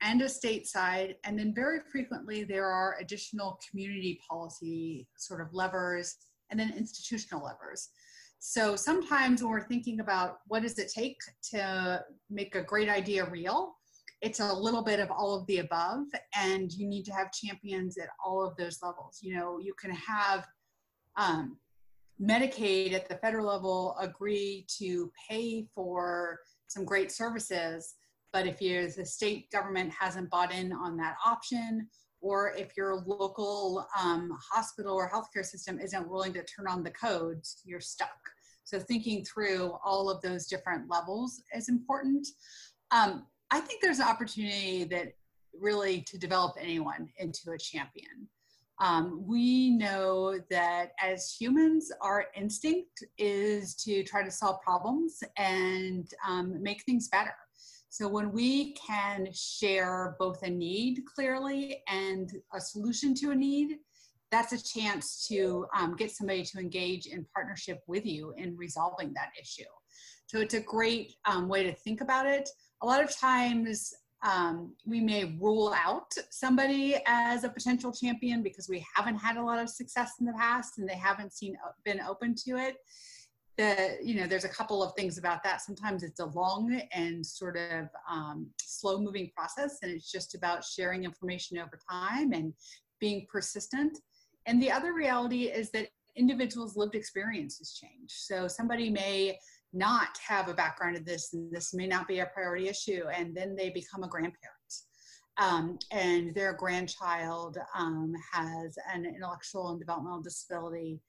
and 0.00 0.22
a 0.22 0.28
state 0.28 0.66
side. 0.66 1.16
And 1.24 1.38
then 1.38 1.52
very 1.54 1.80
frequently 1.92 2.44
there 2.44 2.66
are 2.66 2.96
additional 3.00 3.58
community 3.68 4.20
policy 4.28 5.08
sort 5.16 5.40
of 5.40 5.52
levers 5.52 6.16
and 6.50 6.58
then 6.58 6.72
institutional 6.76 7.44
levers. 7.44 7.90
So 8.38 8.76
sometimes 8.76 9.42
when 9.42 9.50
we're 9.50 9.66
thinking 9.66 10.00
about 10.00 10.38
what 10.46 10.62
does 10.62 10.78
it 10.78 10.92
take 10.94 11.18
to 11.50 12.02
make 12.30 12.54
a 12.54 12.62
great 12.62 12.88
idea 12.88 13.28
real, 13.28 13.74
it's 14.20 14.40
a 14.40 14.52
little 14.52 14.82
bit 14.82 15.00
of 15.00 15.10
all 15.10 15.34
of 15.34 15.46
the 15.46 15.58
above 15.58 16.06
and 16.36 16.72
you 16.72 16.86
need 16.86 17.04
to 17.04 17.12
have 17.12 17.32
champions 17.32 17.96
at 17.98 18.08
all 18.24 18.44
of 18.44 18.56
those 18.56 18.82
levels. 18.82 19.20
You 19.22 19.36
know, 19.36 19.58
you 19.58 19.74
can 19.74 19.92
have 19.92 20.46
um, 21.16 21.56
Medicaid 22.20 22.94
at 22.94 23.08
the 23.08 23.16
federal 23.16 23.46
level 23.46 23.96
agree 24.00 24.66
to 24.78 25.12
pay 25.28 25.68
for 25.74 26.40
some 26.66 26.84
great 26.84 27.12
services, 27.12 27.94
but 28.32 28.46
if 28.46 28.60
you, 28.60 28.90
the 28.90 29.04
state 29.04 29.50
government 29.50 29.92
hasn't 29.98 30.30
bought 30.30 30.52
in 30.52 30.72
on 30.72 30.96
that 30.96 31.16
option, 31.24 31.88
or 32.20 32.52
if 32.56 32.76
your 32.76 32.96
local 33.06 33.86
um, 33.98 34.36
hospital 34.52 34.94
or 34.94 35.08
healthcare 35.08 35.44
system 35.44 35.78
isn't 35.78 36.08
willing 36.08 36.32
to 36.32 36.42
turn 36.42 36.66
on 36.66 36.82
the 36.82 36.90
codes, 36.90 37.62
you're 37.64 37.80
stuck. 37.80 38.18
So 38.64 38.80
thinking 38.80 39.24
through 39.24 39.78
all 39.84 40.10
of 40.10 40.20
those 40.20 40.46
different 40.46 40.90
levels 40.90 41.40
is 41.54 41.68
important. 41.68 42.26
Um, 42.90 43.26
I 43.50 43.60
think 43.60 43.82
there's 43.82 43.98
an 43.98 44.08
opportunity 44.08 44.84
that 44.84 45.14
really 45.58 46.02
to 46.02 46.18
develop 46.18 46.56
anyone 46.60 47.08
into 47.16 47.50
a 47.52 47.58
champion. 47.58 48.28
Um, 48.80 49.24
we 49.26 49.70
know 49.70 50.38
that 50.50 50.90
as 51.02 51.34
humans, 51.34 51.90
our 52.00 52.26
instinct 52.36 53.04
is 53.16 53.74
to 53.76 54.04
try 54.04 54.22
to 54.22 54.30
solve 54.30 54.60
problems 54.60 55.20
and 55.36 56.08
um, 56.26 56.62
make 56.62 56.82
things 56.84 57.08
better. 57.08 57.34
So 57.88 58.06
when 58.06 58.30
we 58.30 58.74
can 58.74 59.28
share 59.32 60.14
both 60.18 60.42
a 60.42 60.50
need 60.50 61.02
clearly 61.12 61.82
and 61.88 62.30
a 62.54 62.60
solution 62.60 63.14
to 63.14 63.30
a 63.30 63.34
need, 63.34 63.78
that's 64.30 64.52
a 64.52 64.62
chance 64.62 65.26
to 65.28 65.66
um, 65.74 65.96
get 65.96 66.10
somebody 66.10 66.44
to 66.44 66.58
engage 66.58 67.06
in 67.06 67.26
partnership 67.34 67.80
with 67.86 68.04
you 68.04 68.34
in 68.36 68.56
resolving 68.56 69.12
that 69.14 69.30
issue. 69.40 69.64
So 70.26 70.38
it's 70.38 70.54
a 70.54 70.60
great 70.60 71.14
um, 71.24 71.48
way 71.48 71.62
to 71.62 71.72
think 71.72 72.02
about 72.02 72.26
it. 72.26 72.48
A 72.82 72.86
lot 72.86 73.02
of 73.02 73.16
times 73.16 73.94
um, 74.22 74.72
we 74.84 75.00
may 75.00 75.36
rule 75.40 75.74
out 75.76 76.12
somebody 76.30 76.96
as 77.06 77.44
a 77.44 77.48
potential 77.48 77.92
champion 77.92 78.42
because 78.42 78.68
we 78.68 78.84
haven't 78.94 79.16
had 79.16 79.36
a 79.36 79.42
lot 79.42 79.60
of 79.60 79.68
success 79.68 80.14
in 80.20 80.26
the 80.26 80.32
past 80.32 80.78
and 80.78 80.88
they 80.88 80.96
haven't 80.96 81.32
seen 81.32 81.56
uh, 81.64 81.70
been 81.84 82.00
open 82.00 82.34
to 82.46 82.56
it. 82.56 82.76
You 84.04 84.14
know 84.14 84.26
there's 84.28 84.44
a 84.44 84.48
couple 84.48 84.84
of 84.84 84.92
things 84.94 85.18
about 85.18 85.42
that. 85.42 85.60
Sometimes 85.60 86.04
it's 86.04 86.20
a 86.20 86.26
long 86.26 86.80
and 86.92 87.26
sort 87.26 87.56
of 87.56 87.88
um, 88.08 88.48
slow 88.60 89.00
moving 89.00 89.30
process 89.36 89.78
and 89.82 89.90
it's 89.90 90.10
just 90.10 90.36
about 90.36 90.64
sharing 90.64 91.02
information 91.04 91.58
over 91.58 91.78
time 91.90 92.32
and 92.32 92.52
being 93.00 93.26
persistent. 93.30 93.98
And 94.46 94.62
the 94.62 94.70
other 94.70 94.94
reality 94.94 95.44
is 95.44 95.70
that 95.72 95.88
individuals 96.16 96.76
lived 96.76 96.94
experiences 96.94 97.78
change. 97.80 98.10
So 98.10 98.48
somebody 98.48 98.90
may 98.90 99.38
not 99.72 100.18
have 100.26 100.48
a 100.48 100.54
background 100.54 100.96
in 100.96 101.04
this 101.04 101.34
and 101.34 101.52
this 101.52 101.74
may 101.74 101.86
not 101.86 102.08
be 102.08 102.20
a 102.20 102.26
priority 102.26 102.68
issue 102.68 103.04
and 103.14 103.36
then 103.36 103.54
they 103.54 103.70
become 103.70 104.02
a 104.02 104.08
grandparent. 104.08 104.34
Um, 105.40 105.78
and 105.92 106.34
their 106.34 106.52
grandchild 106.52 107.58
um, 107.76 108.12
has 108.32 108.76
an 108.92 109.04
intellectual 109.04 109.70
and 109.70 109.78
developmental 109.78 110.20
disability 110.20 111.00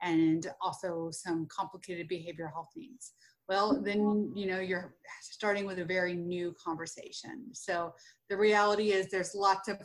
and 0.00 0.46
also 0.60 1.10
some 1.10 1.46
complicated 1.54 2.08
behavioral 2.08 2.52
health 2.52 2.70
needs. 2.76 3.12
Well 3.48 3.82
then 3.82 4.32
you 4.34 4.46
know 4.46 4.60
you're 4.60 4.94
starting 5.20 5.66
with 5.66 5.78
a 5.78 5.84
very 5.84 6.14
new 6.14 6.54
conversation. 6.62 7.48
So 7.52 7.94
the 8.30 8.36
reality 8.36 8.92
is 8.92 9.10
there's 9.10 9.34
lots 9.34 9.68
of 9.68 9.78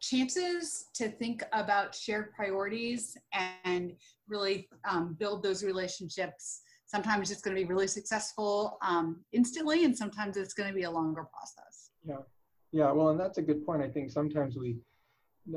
chances 0.00 0.88
to 0.94 1.08
think 1.08 1.42
about 1.52 1.94
shared 1.94 2.32
priorities 2.34 3.16
and 3.64 3.92
really 4.28 4.68
um, 4.86 5.16
build 5.18 5.42
those 5.42 5.64
relationships 5.64 6.60
sometimes 6.94 7.32
it's 7.32 7.42
going 7.42 7.56
to 7.56 7.60
be 7.60 7.66
really 7.66 7.88
successful 7.88 8.78
um, 8.82 9.20
instantly 9.32 9.84
and 9.84 9.96
sometimes 9.96 10.36
it's 10.36 10.54
going 10.54 10.68
to 10.68 10.74
be 10.74 10.84
a 10.84 10.90
longer 10.90 11.24
process. 11.34 11.90
Yeah. 12.06 12.22
Yeah 12.70 12.92
well 12.92 13.08
and 13.08 13.18
that's 13.18 13.38
a 13.38 13.42
good 13.42 13.66
point. 13.66 13.82
I 13.82 13.88
think 13.88 14.10
sometimes 14.10 14.56
we 14.56 14.76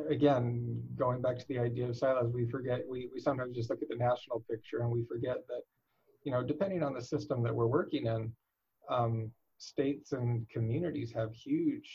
again 0.09 0.81
going 0.95 1.21
back 1.21 1.37
to 1.37 1.47
the 1.47 1.57
idea 1.57 1.87
of 1.87 1.95
silos 1.95 2.33
we 2.33 2.45
forget 2.55 2.79
we, 2.93 3.09
we 3.13 3.19
sometimes 3.21 3.55
just 3.55 3.69
look 3.69 3.81
at 3.81 3.87
the 3.87 3.95
national 3.95 4.43
picture 4.51 4.79
and 4.81 4.91
we 4.91 5.01
forget 5.05 5.37
that 5.47 5.61
you 6.25 6.31
know 6.33 6.43
depending 6.43 6.83
on 6.83 6.93
the 6.93 7.01
system 7.13 7.41
that 7.41 7.55
we're 7.55 7.73
working 7.79 8.07
in 8.07 8.21
um, 8.89 9.31
states 9.59 10.11
and 10.11 10.49
communities 10.49 11.13
have 11.19 11.31
huge 11.33 11.89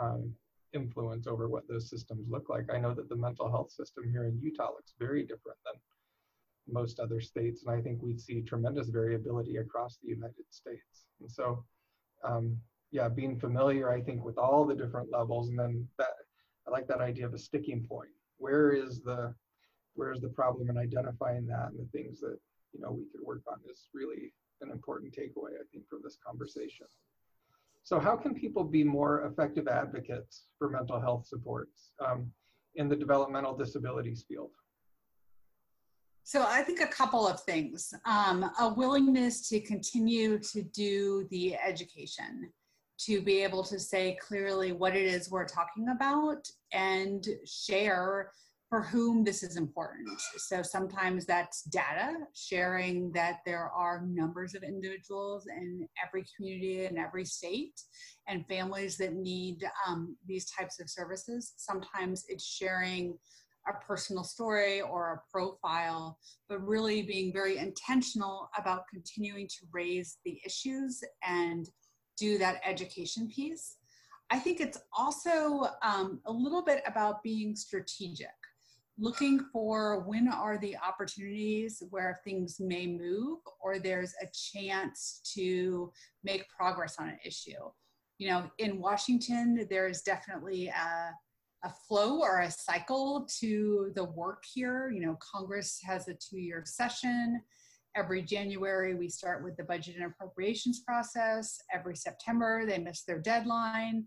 um, 0.00 0.32
influence 0.72 1.26
over 1.26 1.48
what 1.48 1.64
those 1.68 1.90
systems 1.90 2.24
look 2.34 2.48
like. 2.48 2.66
I 2.72 2.78
know 2.78 2.94
that 2.94 3.08
the 3.08 3.16
mental 3.16 3.48
health 3.50 3.70
system 3.72 4.04
here 4.10 4.24
in 4.28 4.38
utah 4.40 4.70
looks 4.76 4.92
very 4.98 5.22
different 5.22 5.58
than 5.66 5.76
most 6.68 7.00
other 7.00 7.20
states. 7.20 7.64
And 7.64 7.74
I 7.74 7.80
think 7.80 8.02
we'd 8.02 8.20
see 8.20 8.42
tremendous 8.42 8.88
variability 8.88 9.56
across 9.56 9.98
the 10.02 10.10
United 10.10 10.44
States. 10.50 11.06
And 11.20 11.30
so, 11.30 11.64
um, 12.24 12.56
yeah, 12.90 13.08
being 13.08 13.38
familiar, 13.38 13.90
I 13.90 14.00
think, 14.00 14.24
with 14.24 14.38
all 14.38 14.64
the 14.64 14.74
different 14.74 15.10
levels, 15.10 15.48
and 15.48 15.58
then 15.58 15.88
that 15.98 16.10
I 16.66 16.70
like 16.70 16.86
that 16.88 17.00
idea 17.00 17.26
of 17.26 17.34
a 17.34 17.38
sticking 17.38 17.86
point. 17.86 18.10
Where 18.36 18.72
is 18.72 19.00
the 19.00 19.34
where 19.94 20.12
is 20.12 20.20
the 20.20 20.28
problem 20.28 20.68
and 20.70 20.78
identifying 20.78 21.46
that 21.46 21.70
and 21.70 21.78
the 21.78 21.90
things 21.90 22.20
that 22.20 22.38
you 22.72 22.80
know 22.80 22.92
we 22.92 23.04
could 23.10 23.26
work 23.26 23.42
on 23.50 23.58
is 23.70 23.88
really 23.94 24.32
an 24.60 24.70
important 24.70 25.12
takeaway, 25.12 25.54
I 25.60 25.64
think, 25.72 25.88
from 25.88 26.00
this 26.02 26.18
conversation. 26.24 26.86
So, 27.82 27.98
how 27.98 28.16
can 28.16 28.34
people 28.34 28.62
be 28.62 28.84
more 28.84 29.26
effective 29.26 29.66
advocates 29.66 30.44
for 30.58 30.70
mental 30.70 31.00
health 31.00 31.26
supports 31.26 31.92
um, 32.04 32.30
in 32.76 32.88
the 32.88 32.96
developmental 32.96 33.56
disabilities 33.56 34.24
field? 34.28 34.50
So 36.24 36.44
I 36.46 36.62
think 36.62 36.80
a 36.80 36.86
couple 36.86 37.26
of 37.26 37.40
things. 37.40 37.92
Um, 38.04 38.50
a 38.60 38.72
willingness 38.72 39.48
to 39.48 39.60
continue 39.60 40.38
to 40.38 40.62
do 40.62 41.26
the 41.30 41.56
education, 41.56 42.50
to 43.00 43.20
be 43.20 43.42
able 43.42 43.64
to 43.64 43.78
say 43.78 44.16
clearly 44.20 44.72
what 44.72 44.96
it 44.96 45.04
is 45.04 45.30
we're 45.30 45.46
talking 45.46 45.88
about 45.88 46.46
and 46.72 47.26
share 47.44 48.30
for 48.72 48.80
whom 48.80 49.22
this 49.22 49.42
is 49.42 49.58
important. 49.58 50.18
So 50.38 50.62
sometimes 50.62 51.26
that's 51.26 51.62
data, 51.64 52.14
sharing 52.34 53.12
that 53.12 53.40
there 53.44 53.68
are 53.68 54.06
numbers 54.06 54.54
of 54.54 54.62
individuals 54.62 55.46
in 55.46 55.86
every 56.02 56.24
community 56.34 56.86
in 56.86 56.96
every 56.96 57.26
state 57.26 57.78
and 58.28 58.46
families 58.48 58.96
that 58.96 59.12
need 59.12 59.62
um, 59.86 60.16
these 60.26 60.50
types 60.50 60.80
of 60.80 60.88
services. 60.88 61.52
Sometimes 61.58 62.24
it's 62.28 62.46
sharing 62.46 63.18
a 63.68 63.84
personal 63.84 64.24
story 64.24 64.80
or 64.80 65.12
a 65.12 65.30
profile, 65.30 66.18
but 66.48 66.66
really 66.66 67.02
being 67.02 67.32
very 67.32 67.58
intentional 67.58 68.50
about 68.58 68.88
continuing 68.92 69.46
to 69.48 69.66
raise 69.72 70.18
the 70.24 70.40
issues 70.44 71.02
and 71.24 71.68
do 72.18 72.38
that 72.38 72.60
education 72.64 73.28
piece. 73.28 73.76
I 74.30 74.38
think 74.38 74.60
it's 74.60 74.78
also 74.96 75.66
um, 75.82 76.20
a 76.26 76.32
little 76.32 76.62
bit 76.62 76.82
about 76.86 77.22
being 77.22 77.54
strategic, 77.54 78.28
looking 78.98 79.40
for 79.52 80.00
when 80.06 80.28
are 80.28 80.58
the 80.58 80.76
opportunities 80.78 81.82
where 81.90 82.20
things 82.24 82.58
may 82.58 82.86
move 82.86 83.40
or 83.60 83.78
there's 83.78 84.14
a 84.22 84.26
chance 84.32 85.20
to 85.34 85.92
make 86.24 86.48
progress 86.48 86.96
on 86.98 87.08
an 87.08 87.18
issue. 87.24 87.70
You 88.18 88.28
know, 88.28 88.50
in 88.58 88.80
Washington, 88.80 89.66
there 89.68 89.88
is 89.88 90.02
definitely 90.02 90.68
a 90.68 91.10
a 91.64 91.70
flow 91.70 92.20
or 92.20 92.40
a 92.40 92.50
cycle 92.50 93.26
to 93.40 93.92
the 93.94 94.04
work 94.04 94.44
here. 94.52 94.90
You 94.90 95.00
know, 95.00 95.18
Congress 95.20 95.80
has 95.84 96.08
a 96.08 96.14
two 96.14 96.38
year 96.38 96.62
session. 96.66 97.40
Every 97.94 98.22
January, 98.22 98.94
we 98.94 99.08
start 99.08 99.44
with 99.44 99.56
the 99.56 99.64
budget 99.64 99.96
and 99.96 100.06
appropriations 100.06 100.80
process. 100.80 101.60
Every 101.72 101.94
September, 101.94 102.64
they 102.66 102.78
miss 102.78 103.02
their 103.02 103.18
deadline. 103.18 104.06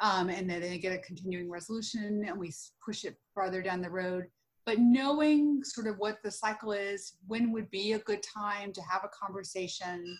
Um, 0.00 0.28
and 0.28 0.48
then 0.48 0.60
they 0.60 0.78
get 0.78 0.92
a 0.92 0.98
continuing 0.98 1.50
resolution 1.50 2.24
and 2.26 2.38
we 2.38 2.52
push 2.84 3.04
it 3.04 3.16
farther 3.34 3.62
down 3.62 3.80
the 3.80 3.90
road. 3.90 4.26
But 4.66 4.78
knowing 4.78 5.62
sort 5.62 5.86
of 5.86 5.98
what 5.98 6.18
the 6.24 6.30
cycle 6.30 6.72
is, 6.72 7.14
when 7.26 7.52
would 7.52 7.70
be 7.70 7.92
a 7.92 7.98
good 8.00 8.22
time 8.22 8.72
to 8.72 8.82
have 8.82 9.04
a 9.04 9.10
conversation, 9.26 10.18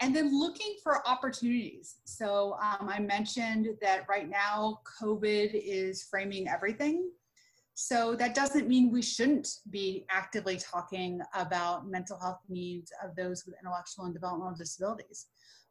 and 0.00 0.16
then 0.16 0.38
looking 0.38 0.76
for 0.82 1.06
opportunities. 1.06 1.96
So 2.04 2.56
um, 2.62 2.88
I 2.88 2.98
mentioned 2.98 3.68
that 3.82 4.06
right 4.08 4.28
now 4.28 4.80
COVID 5.00 5.50
is 5.52 6.04
framing 6.04 6.48
everything. 6.48 7.10
So 7.74 8.14
that 8.16 8.34
doesn't 8.34 8.68
mean 8.68 8.90
we 8.90 9.02
shouldn't 9.02 9.48
be 9.70 10.04
actively 10.10 10.58
talking 10.58 11.20
about 11.34 11.88
mental 11.88 12.18
health 12.18 12.40
needs 12.48 12.90
of 13.02 13.14
those 13.16 13.44
with 13.46 13.54
intellectual 13.62 14.06
and 14.06 14.14
developmental 14.14 14.56
disabilities. 14.56 15.26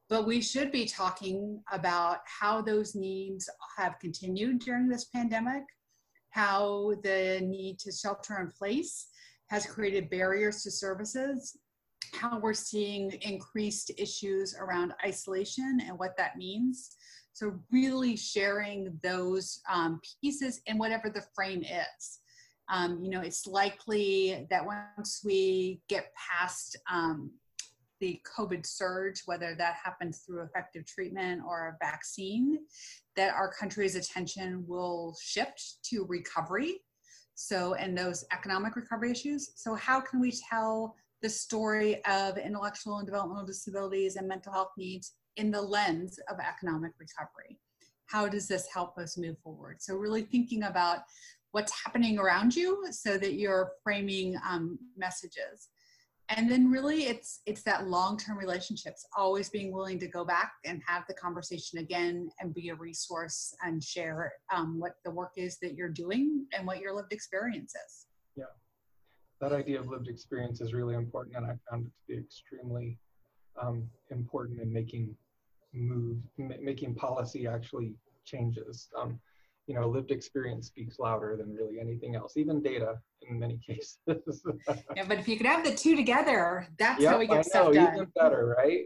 But 0.10 0.26
we 0.26 0.42
should 0.42 0.72
be 0.72 0.86
talking 0.86 1.62
about 1.72 2.20
how 2.26 2.62
those 2.62 2.96
needs 2.96 3.48
have 3.78 4.00
continued 4.00 4.60
during 4.60 4.88
this 4.88 5.06
pandemic, 5.06 5.64
how 6.32 6.94
the 7.04 7.42
need 7.44 7.78
to 7.80 7.92
shelter 7.92 8.40
in 8.40 8.52
place 8.52 9.08
has 9.50 9.66
created 9.66 10.10
barriers 10.10 10.64
to 10.64 10.72
services, 10.72 11.58
how 12.14 12.40
we're 12.40 12.54
seeing 12.54 13.12
increased 13.22 13.92
issues 13.98 14.56
around 14.60 14.94
isolation 15.06 15.80
and 15.86 15.98
what 15.98 16.18
that 16.18 16.38
means. 16.38 16.96
So, 17.34 17.58
really 17.72 18.16
sharing 18.16 19.00
those 19.02 19.62
um, 19.72 20.02
pieces 20.22 20.62
in 20.66 20.78
whatever 20.78 21.10
the 21.10 21.24
frame 21.34 21.64
is. 21.64 22.20
Um, 22.70 23.00
you 23.02 23.10
know, 23.10 23.22
it's 23.22 23.48
likely 23.48 24.46
that 24.50 24.66
once 24.66 25.22
we 25.24 25.82
get 25.88 26.12
past 26.16 26.78
um, 26.92 27.32
the 28.00 28.22
COVID 28.38 28.66
surge, 28.66 29.22
whether 29.26 29.56
that 29.56 29.76
happens 29.84 30.20
through 30.20 30.44
effective 30.44 30.86
treatment 30.86 31.42
or 31.48 31.70
a 31.70 31.86
vaccine, 31.86 32.60
that 33.16 33.34
our 33.34 33.52
country's 33.52 33.96
attention 33.96 34.66
will 34.68 35.16
shift 35.22 35.78
to 35.84 36.06
recovery. 36.08 36.82
So, 37.36 37.74
and 37.76 37.98
those 37.98 38.26
economic 38.34 38.76
recovery 38.76 39.12
issues. 39.12 39.52
So, 39.56 39.76
how 39.76 40.02
can 40.02 40.20
we 40.20 40.34
tell 40.50 40.96
the 41.22 41.30
story 41.30 42.04
of 42.06 42.38
intellectual 42.38 42.98
and 42.98 43.06
developmental 43.06 43.46
disabilities 43.46 44.16
and 44.16 44.28
mental 44.28 44.54
health 44.54 44.72
needs 44.78 45.14
in 45.38 45.52
the 45.52 45.62
lens 45.62 46.20
of 46.30 46.38
economic 46.40 46.92
recovery. 47.00 47.60
how 48.08 48.28
does 48.28 48.48
this 48.48 48.68
help 48.74 48.98
us 48.98 49.18
move 49.18 49.38
forward? 49.44 49.80
So 49.80 49.96
really 49.96 50.24
thinking 50.24 50.64
about 50.64 51.00
what's 51.52 51.72
happening 51.84 52.18
around 52.18 52.56
you 52.56 52.86
so 52.92 53.18
that 53.18 53.34
you're 53.34 53.74
framing 53.84 54.36
um, 54.48 54.80
messages 54.98 55.70
and 56.30 56.50
then 56.50 56.70
really 56.70 57.06
it's 57.06 57.42
it's 57.46 57.64
that 57.64 57.88
long-term 57.88 58.38
relationships 58.38 59.06
always 59.18 59.50
being 59.50 59.72
willing 59.72 60.00
to 60.00 60.08
go 60.08 60.24
back 60.24 60.54
and 60.66 60.82
have 60.86 61.04
the 61.08 61.14
conversation 61.14 61.80
again 61.80 62.30
and 62.40 62.54
be 62.54 62.70
a 62.70 62.76
resource 62.76 63.54
and 63.64 63.84
share 63.84 64.32
um, 64.54 64.80
what 64.80 64.94
the 65.04 65.12
work 65.12 65.32
is 65.36 65.58
that 65.62 65.74
you're 65.74 65.90
doing 65.90 66.46
and 66.54 66.66
what 66.66 66.80
your 66.80 66.94
lived 66.96 67.12
experience 67.12 67.74
is 67.88 68.06
yeah 68.36 68.46
that 69.42 69.54
idea 69.54 69.80
of 69.80 69.88
lived 69.88 70.08
experience 70.08 70.62
is 70.62 70.74
really 70.74 70.96
important 70.96 71.36
and 71.36 71.46
i 71.46 71.54
found 71.70 71.86
it 71.86 71.90
to 71.90 72.14
be 72.14 72.18
extremely 72.18 72.98
um, 73.62 73.84
important 74.12 74.60
in 74.62 74.72
making 74.72 75.16
move 75.74 76.18
making 76.38 76.96
policy 76.96 77.48
actually 77.48 77.94
changes 78.26 78.90
um, 79.00 79.20
you 79.70 79.76
know, 79.76 79.88
lived 79.88 80.10
experience 80.10 80.66
speaks 80.66 80.98
louder 80.98 81.38
than 81.38 81.54
really 81.54 81.80
anything 81.80 82.16
else, 82.16 82.38
even 82.38 82.60
data 82.60 82.96
in 83.30 83.38
many 83.38 83.60
cases. 83.60 84.00
yeah, 84.08 85.06
but 85.08 85.20
if 85.20 85.28
you 85.28 85.38
could 85.38 85.46
have 85.46 85.64
the 85.64 85.76
two 85.76 85.96
together, 85.96 86.68
that's 86.80 87.00
yep, 87.00 87.12
how 87.12 87.20
we 87.20 87.28
get 87.28 87.34
I 87.34 87.38
know, 87.38 87.42
stuff 87.44 87.74
done. 87.76 87.94
Even 87.94 88.08
better, 88.16 88.56
right? 88.58 88.86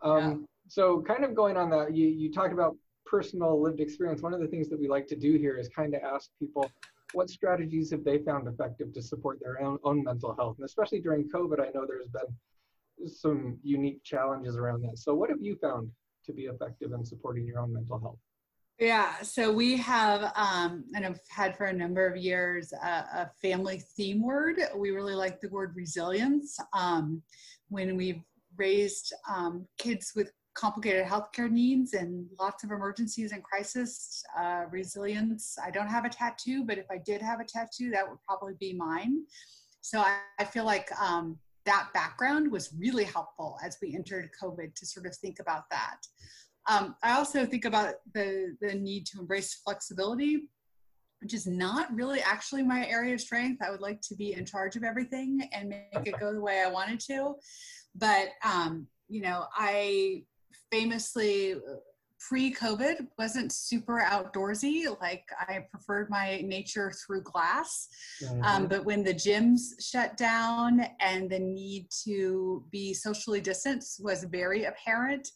Um, 0.00 0.18
yeah. 0.18 0.34
So, 0.68 1.02
kind 1.02 1.22
of 1.22 1.34
going 1.34 1.58
on 1.58 1.68
that, 1.70 1.94
you 1.94 2.06
you 2.06 2.32
talk 2.32 2.50
about 2.50 2.74
personal 3.04 3.60
lived 3.60 3.80
experience. 3.80 4.22
One 4.22 4.32
of 4.32 4.40
the 4.40 4.46
things 4.46 4.70
that 4.70 4.80
we 4.80 4.88
like 4.88 5.06
to 5.08 5.16
do 5.16 5.36
here 5.36 5.58
is 5.58 5.68
kind 5.68 5.94
of 5.94 6.00
ask 6.02 6.30
people 6.38 6.70
what 7.12 7.30
strategies 7.30 7.90
have 7.90 8.04
they 8.04 8.18
found 8.18 8.48
effective 8.48 8.92
to 8.94 9.02
support 9.02 9.38
their 9.40 9.60
own, 9.62 9.78
own 9.84 10.02
mental 10.02 10.34
health, 10.34 10.56
and 10.58 10.64
especially 10.64 11.00
during 11.00 11.28
COVID, 11.28 11.60
I 11.60 11.70
know 11.74 11.86
there's 11.86 12.08
been 12.08 13.08
some 13.08 13.58
unique 13.62 14.02
challenges 14.04 14.56
around 14.56 14.82
that. 14.82 14.98
So, 14.98 15.14
what 15.14 15.30
have 15.30 15.40
you 15.40 15.56
found 15.56 15.90
to 16.26 16.32
be 16.32 16.42
effective 16.42 16.92
in 16.92 17.04
supporting 17.04 17.46
your 17.46 17.60
own 17.60 17.72
mental 17.72 17.98
health? 17.98 18.18
Yeah, 18.78 19.20
so 19.22 19.52
we 19.52 19.76
have, 19.76 20.32
um, 20.34 20.84
and 20.94 21.06
I've 21.06 21.20
had 21.28 21.56
for 21.56 21.66
a 21.66 21.72
number 21.72 22.06
of 22.06 22.16
years, 22.16 22.72
uh, 22.72 23.02
a 23.14 23.30
family 23.40 23.82
theme 23.96 24.22
word. 24.22 24.60
We 24.76 24.90
really 24.90 25.14
like 25.14 25.40
the 25.40 25.50
word 25.50 25.76
resilience. 25.76 26.58
Um, 26.72 27.22
when 27.68 27.96
we've 27.96 28.22
raised 28.56 29.14
um, 29.32 29.66
kids 29.78 30.12
with 30.16 30.32
complicated 30.54 31.06
healthcare 31.06 31.50
needs 31.50 31.94
and 31.94 32.26
lots 32.38 32.62
of 32.64 32.70
emergencies 32.70 33.32
and 33.32 33.42
crisis, 33.42 34.22
uh, 34.38 34.64
resilience. 34.70 35.56
I 35.62 35.70
don't 35.70 35.88
have 35.88 36.04
a 36.04 36.10
tattoo, 36.10 36.64
but 36.64 36.78
if 36.78 36.86
I 36.90 36.98
did 36.98 37.22
have 37.22 37.40
a 37.40 37.44
tattoo, 37.44 37.90
that 37.90 38.08
would 38.08 38.18
probably 38.26 38.54
be 38.60 38.72
mine. 38.74 39.24
So 39.80 40.00
I, 40.00 40.18
I 40.38 40.44
feel 40.44 40.64
like 40.64 40.90
um, 41.00 41.38
that 41.64 41.88
background 41.94 42.50
was 42.50 42.74
really 42.78 43.04
helpful 43.04 43.58
as 43.64 43.78
we 43.80 43.94
entered 43.94 44.30
COVID 44.40 44.74
to 44.74 44.86
sort 44.86 45.06
of 45.06 45.16
think 45.16 45.38
about 45.40 45.64
that. 45.70 45.98
Um, 46.68 46.94
I 47.02 47.12
also 47.12 47.44
think 47.44 47.64
about 47.64 47.94
the, 48.14 48.56
the 48.60 48.74
need 48.74 49.06
to 49.06 49.20
embrace 49.20 49.54
flexibility, 49.64 50.48
which 51.20 51.34
is 51.34 51.46
not 51.46 51.92
really 51.94 52.20
actually 52.20 52.62
my 52.62 52.86
area 52.86 53.14
of 53.14 53.20
strength. 53.20 53.62
I 53.62 53.70
would 53.70 53.80
like 53.80 54.00
to 54.02 54.14
be 54.14 54.34
in 54.34 54.44
charge 54.44 54.76
of 54.76 54.84
everything 54.84 55.48
and 55.52 55.68
make 55.70 56.06
it 56.06 56.20
go 56.20 56.32
the 56.32 56.40
way 56.40 56.62
I 56.62 56.70
wanted 56.70 57.00
to. 57.00 57.34
But, 57.94 58.28
um, 58.44 58.86
you 59.08 59.22
know, 59.22 59.46
I 59.54 60.24
famously 60.72 61.54
pre-COVID 62.28 63.06
wasn't 63.18 63.52
super 63.52 64.00
outdoorsy. 64.08 64.84
Like 65.00 65.24
I 65.38 65.66
preferred 65.70 66.08
my 66.08 66.40
nature 66.44 66.92
through 67.04 67.22
glass. 67.22 67.88
Mm-hmm. 68.22 68.42
Um, 68.42 68.66
but 68.68 68.84
when 68.84 69.02
the 69.02 69.14
gyms 69.14 69.60
shut 69.80 70.16
down 70.16 70.86
and 71.00 71.28
the 71.28 71.38
need 71.38 71.88
to 72.04 72.64
be 72.70 72.94
socially 72.94 73.40
distanced 73.40 74.02
was 74.02 74.24
very 74.24 74.64
apparent, 74.64 75.28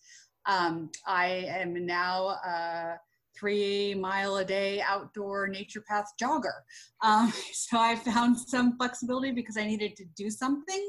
um, 0.47 0.91
I 1.07 1.27
am 1.49 1.85
now 1.85 2.29
a 2.45 3.01
three 3.37 3.95
mile 3.95 4.37
a 4.37 4.45
day 4.45 4.81
outdoor 4.81 5.49
nature 5.49 5.83
path 5.87 6.13
jogger. 6.23 6.61
Um, 7.03 7.33
so 7.53 7.79
I 7.79 7.97
found 7.97 8.39
some 8.39 8.77
flexibility 8.77 9.33
because 9.33 9.57
I 9.57 9.67
needed 9.67 9.97
to 9.97 10.05
do 10.17 10.31
something. 10.31 10.89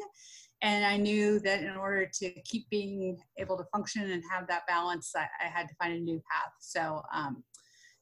And 0.62 0.86
I 0.86 0.98
knew 0.98 1.40
that 1.42 1.62
in 1.62 1.76
order 1.76 2.10
to 2.20 2.32
keep 2.42 2.70
being 2.70 3.18
able 3.38 3.58
to 3.58 3.64
function 3.66 4.10
and 4.10 4.24
have 4.32 4.48
that 4.48 4.66
balance, 4.68 5.14
I, 5.16 5.28
I 5.44 5.48
had 5.48 5.68
to 5.68 5.76
find 5.76 5.94
a 5.94 6.00
new 6.00 6.22
path. 6.32 6.52
So, 6.60 7.04
um, 7.14 7.44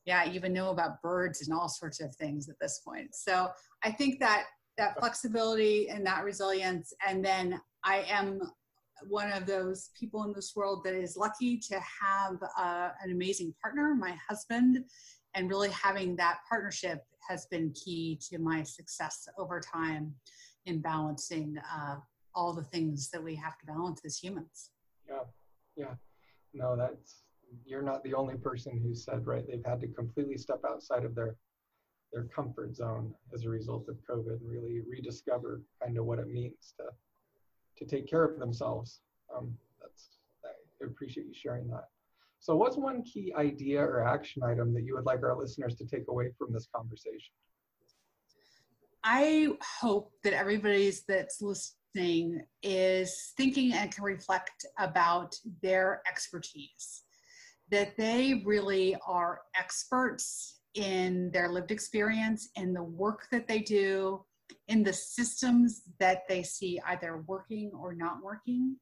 yeah, 0.06 0.24
I 0.26 0.32
even 0.32 0.54
know 0.54 0.70
about 0.70 1.02
birds 1.02 1.46
and 1.46 1.56
all 1.56 1.68
sorts 1.68 2.00
of 2.00 2.16
things 2.16 2.48
at 2.48 2.56
this 2.62 2.82
point. 2.86 3.14
So 3.14 3.50
I 3.84 3.92
think 3.92 4.20
that 4.20 4.46
that 4.78 4.98
flexibility 5.00 5.90
and 5.90 6.06
that 6.06 6.24
resilience, 6.24 6.94
and 7.08 7.24
then 7.24 7.60
I 7.84 8.06
am 8.10 8.40
one 9.08 9.32
of 9.32 9.46
those 9.46 9.90
people 10.00 10.24
in 10.24 10.34
this 10.34 10.54
world 10.56 10.84
that 10.86 10.94
is 10.94 11.18
lucky 11.18 11.58
to 11.58 11.80
have 11.80 12.38
uh, 12.58 12.90
an 13.04 13.12
amazing 13.12 13.54
partner, 13.62 13.96
my 13.96 14.16
husband, 14.28 14.86
and 15.34 15.50
really 15.50 15.70
having 15.70 16.16
that 16.16 16.38
partnership 16.48 17.04
has 17.28 17.46
been 17.48 17.74
key 17.74 18.20
to 18.30 18.38
my 18.38 18.64
success 18.64 19.28
over 19.38 19.60
time 19.60 20.14
in 20.66 20.80
balancing 20.82 21.58
uh, 21.74 21.96
all 22.36 22.54
the 22.54 22.64
things 22.64 23.10
that 23.12 23.24
we 23.24 23.36
have 23.36 23.58
to 23.60 23.66
balance 23.66 24.02
as 24.06 24.18
humans. 24.18 24.72
Yeah, 25.08 25.24
yeah. 25.76 25.94
No, 26.54 26.76
that's 26.76 27.24
you're 27.66 27.82
not 27.82 28.04
the 28.04 28.14
only 28.14 28.36
person 28.36 28.80
who 28.82 28.94
said 28.94 29.26
right. 29.26 29.46
They've 29.48 29.66
had 29.66 29.82
to 29.82 29.88
completely 29.88 30.38
step 30.38 30.62
outside 30.68 31.06
of 31.06 31.16
their 31.16 31.36
their 32.12 32.24
comfort 32.24 32.76
zone 32.76 33.14
as 33.34 33.44
a 33.44 33.50
result 33.50 33.88
of 33.90 33.98
COVID 34.10 34.40
and 34.40 34.50
really 34.50 34.82
rediscover 34.90 35.62
kind 35.84 35.98
of 35.98 36.06
what 36.06 36.20
it 36.20 36.28
means 36.28 36.74
to 36.78 36.86
to 37.78 37.86
take 37.86 38.08
care 38.08 38.24
of 38.24 38.40
themselves. 38.40 39.02
Um, 39.36 39.54
that's 39.82 40.18
I 40.46 40.86
appreciate 40.86 41.28
you 41.28 41.34
sharing 41.34 41.68
that. 41.70 41.86
So, 42.40 42.56
what's 42.56 42.78
one 42.78 43.02
key 43.04 43.34
idea 43.36 43.82
or 43.82 44.08
action 44.08 44.44
item 44.44 44.74
that 44.74 44.84
you 44.84 44.96
would 44.96 45.06
like 45.06 45.24
our 45.24 45.38
listeners 45.38 45.76
to 45.76 45.86
take 45.86 46.08
away 46.10 46.32
from 46.38 46.54
this 46.54 46.68
conversation? 46.74 47.34
I 49.04 49.50
hope 49.82 50.12
that 50.24 50.34
everybody's 50.34 51.04
that's 51.08 51.42
listening 51.42 51.85
is 51.96 53.34
thinking 53.38 53.74
and 53.74 53.92
can 53.92 54.04
reflect 54.04 54.66
about 54.78 55.36
their 55.62 56.02
expertise, 56.10 57.04
that 57.70 57.96
they 57.98 58.42
really 58.46 58.96
are 59.08 59.42
experts 59.58 60.60
in 60.76 61.32
their 61.32 61.50
lived 61.50 61.72
experience, 61.72 62.50
in 62.56 62.74
the 62.74 62.84
work 62.84 63.28
that 63.32 63.48
they 63.48 63.60
do, 63.60 64.24
in 64.68 64.84
the 64.84 64.94
systems 64.94 65.84
that 66.00 66.28
they 66.28 66.44
see 66.44 66.80
either 66.88 67.24
working 67.28 67.72
or 67.74 67.94
not 67.96 68.22
working, 68.22 68.76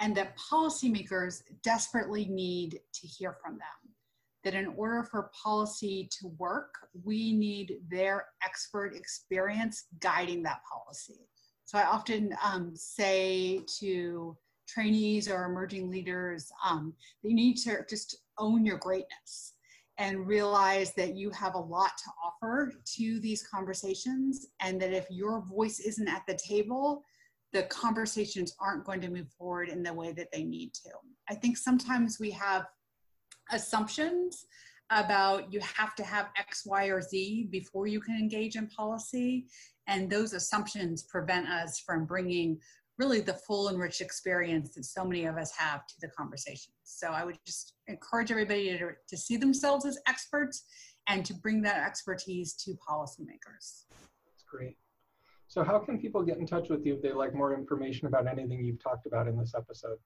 and 0.00 0.16
that 0.16 0.36
policymakers 0.38 1.42
desperately 1.62 2.26
need 2.26 2.80
to 2.92 3.06
hear 3.06 3.36
from 3.42 3.52
them. 3.52 3.94
That 4.44 4.54
in 4.54 4.66
order 4.76 5.02
for 5.02 5.30
policy 5.42 6.08
to 6.20 6.28
work, 6.38 6.72
we 7.04 7.32
need 7.32 7.78
their 7.90 8.26
expert 8.44 8.94
experience 8.94 9.86
guiding 10.00 10.42
that 10.44 10.60
policy. 10.70 11.28
So 11.66 11.78
I 11.78 11.84
often 11.84 12.34
um, 12.42 12.72
say 12.74 13.60
to 13.80 14.36
trainees 14.68 15.28
or 15.28 15.44
emerging 15.44 15.90
leaders, 15.90 16.50
um, 16.64 16.94
you 17.22 17.34
need 17.34 17.56
to 17.58 17.84
just 17.88 18.16
own 18.38 18.64
your 18.64 18.78
greatness 18.78 19.54
and 19.98 20.26
realize 20.26 20.92
that 20.94 21.16
you 21.16 21.30
have 21.30 21.54
a 21.54 21.58
lot 21.58 21.92
to 21.98 22.10
offer 22.24 22.72
to 22.96 23.20
these 23.20 23.46
conversations 23.46 24.46
and 24.60 24.80
that 24.80 24.92
if 24.92 25.06
your 25.10 25.42
voice 25.42 25.80
isn't 25.80 26.08
at 26.08 26.22
the 26.26 26.34
table 26.34 27.02
the 27.52 27.62
conversations 27.64 28.54
aren't 28.60 28.84
going 28.84 29.00
to 29.00 29.08
move 29.08 29.28
forward 29.38 29.68
in 29.68 29.82
the 29.82 29.92
way 29.92 30.12
that 30.12 30.30
they 30.32 30.44
need 30.44 30.74
to. 30.74 30.90
I 31.30 31.34
think 31.34 31.56
sometimes 31.56 32.18
we 32.20 32.30
have 32.32 32.66
assumptions 33.50 34.46
about 34.90 35.52
you 35.52 35.60
have 35.60 35.94
to 35.96 36.04
have 36.04 36.28
x 36.36 36.64
y 36.66 36.86
or 36.86 37.00
z 37.00 37.48
before 37.50 37.86
you 37.86 38.00
can 38.00 38.16
engage 38.16 38.56
in 38.56 38.68
policy 38.68 39.46
and 39.86 40.10
those 40.10 40.32
assumptions 40.32 41.04
prevent 41.04 41.48
us 41.48 41.80
from 41.80 42.04
bringing 42.04 42.58
really 42.98 43.20
the 43.20 43.34
full 43.34 43.68
and 43.68 43.78
rich 43.78 44.00
experience 44.00 44.74
that 44.74 44.84
so 44.84 45.04
many 45.04 45.26
of 45.26 45.36
us 45.36 45.52
have 45.56 45.86
to 45.86 45.94
the 46.00 46.08
conversation. 46.08 46.72
So 46.84 47.08
I 47.08 47.24
would 47.24 47.38
just 47.46 47.74
encourage 47.88 48.30
everybody 48.30 48.76
to, 48.78 48.90
to 49.08 49.16
see 49.16 49.36
themselves 49.36 49.84
as 49.84 49.98
experts 50.08 50.64
and 51.08 51.24
to 51.26 51.34
bring 51.34 51.62
that 51.62 51.86
expertise 51.86 52.54
to 52.64 52.72
policymakers. 52.88 53.84
That's 53.90 54.44
great. 54.50 54.76
So 55.48 55.62
how 55.62 55.78
can 55.78 56.00
people 56.00 56.22
get 56.22 56.38
in 56.38 56.46
touch 56.46 56.68
with 56.70 56.84
you 56.84 56.94
if 56.94 57.02
they 57.02 57.12
like 57.12 57.34
more 57.34 57.54
information 57.54 58.06
about 58.06 58.26
anything 58.26 58.64
you've 58.64 58.82
talked 58.82 59.06
about 59.06 59.28
in 59.28 59.38
this 59.38 59.52
episode? 59.56 59.98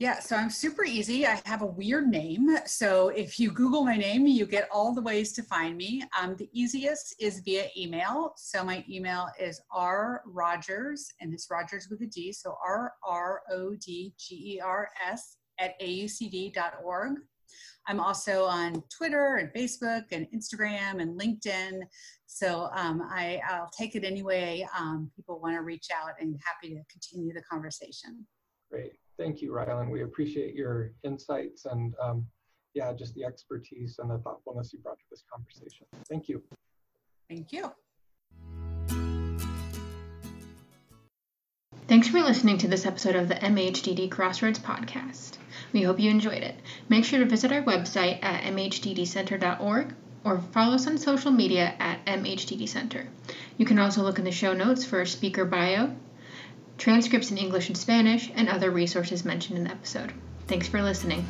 Yeah, 0.00 0.18
so 0.18 0.34
I'm 0.34 0.48
super 0.48 0.82
easy. 0.82 1.26
I 1.26 1.42
have 1.44 1.60
a 1.60 1.66
weird 1.66 2.08
name. 2.08 2.56
So 2.64 3.08
if 3.08 3.38
you 3.38 3.50
Google 3.50 3.84
my 3.84 3.98
name, 3.98 4.26
you 4.26 4.46
get 4.46 4.66
all 4.72 4.94
the 4.94 5.02
ways 5.02 5.34
to 5.34 5.42
find 5.42 5.76
me. 5.76 6.02
Um, 6.18 6.36
the 6.36 6.48
easiest 6.54 7.14
is 7.20 7.40
via 7.40 7.66
email. 7.76 8.32
So 8.38 8.64
my 8.64 8.82
email 8.88 9.28
is 9.38 9.60
r 9.70 10.22
rogers, 10.24 11.12
and 11.20 11.34
it's 11.34 11.50
Rogers 11.50 11.88
with 11.90 12.00
a 12.00 12.06
D. 12.06 12.32
So 12.32 12.56
R 12.66 12.94
R 13.06 13.42
O 13.52 13.74
D 13.74 14.14
G 14.18 14.54
E 14.54 14.60
R 14.64 14.88
S 15.06 15.36
at 15.58 15.78
aucd.org. 15.82 17.18
I'm 17.86 18.00
also 18.00 18.44
on 18.46 18.82
Twitter 18.96 19.34
and 19.34 19.52
Facebook 19.52 20.04
and 20.12 20.26
Instagram 20.34 21.02
and 21.02 21.20
LinkedIn. 21.20 21.82
So 22.24 22.70
um, 22.74 23.02
I, 23.10 23.38
will 23.50 23.68
take 23.76 23.96
it 23.96 24.04
anyway 24.04 24.66
um, 24.78 25.10
people 25.14 25.40
want 25.40 25.56
to 25.56 25.60
reach 25.60 25.88
out 25.94 26.12
and 26.18 26.40
happy 26.42 26.74
to 26.74 26.80
continue 26.90 27.34
the 27.34 27.42
conversation. 27.42 28.26
Great. 28.70 28.92
Thank 29.20 29.42
you, 29.42 29.52
Rylin. 29.52 29.90
We 29.90 30.02
appreciate 30.02 30.54
your 30.54 30.92
insights 31.04 31.66
and 31.66 31.92
um, 32.02 32.24
yeah, 32.72 32.90
just 32.94 33.14
the 33.14 33.24
expertise 33.24 33.98
and 33.98 34.10
the 34.10 34.16
thoughtfulness 34.16 34.72
you 34.72 34.78
brought 34.78 34.98
to 34.98 35.04
this 35.10 35.22
conversation. 35.30 35.86
Thank 36.08 36.26
you. 36.30 36.42
Thank 37.28 37.52
you. 37.52 37.70
Thanks 41.86 42.08
for 42.08 42.20
listening 42.20 42.56
to 42.58 42.68
this 42.68 42.86
episode 42.86 43.14
of 43.14 43.28
the 43.28 43.34
MHDD 43.34 44.10
Crossroads 44.10 44.58
podcast. 44.58 45.36
We 45.74 45.82
hope 45.82 46.00
you 46.00 46.10
enjoyed 46.10 46.42
it. 46.42 46.54
Make 46.88 47.04
sure 47.04 47.18
to 47.18 47.26
visit 47.26 47.52
our 47.52 47.62
website 47.62 48.24
at 48.24 48.44
mhddcenter.org 48.44 49.94
or 50.24 50.40
follow 50.52 50.76
us 50.76 50.86
on 50.86 50.96
social 50.96 51.30
media 51.30 51.74
at 51.78 52.06
mhddcenter. 52.06 53.06
You 53.58 53.66
can 53.66 53.78
also 53.78 54.02
look 54.02 54.18
in 54.18 54.24
the 54.24 54.32
show 54.32 54.54
notes 54.54 54.86
for 54.86 55.02
a 55.02 55.06
speaker 55.06 55.44
bio, 55.44 55.94
transcripts 56.80 57.30
in 57.30 57.38
English 57.38 57.68
and 57.68 57.76
Spanish, 57.76 58.30
and 58.34 58.48
other 58.48 58.70
resources 58.70 59.24
mentioned 59.24 59.58
in 59.58 59.64
the 59.64 59.70
episode. 59.70 60.12
Thanks 60.48 60.66
for 60.66 60.82
listening. 60.82 61.24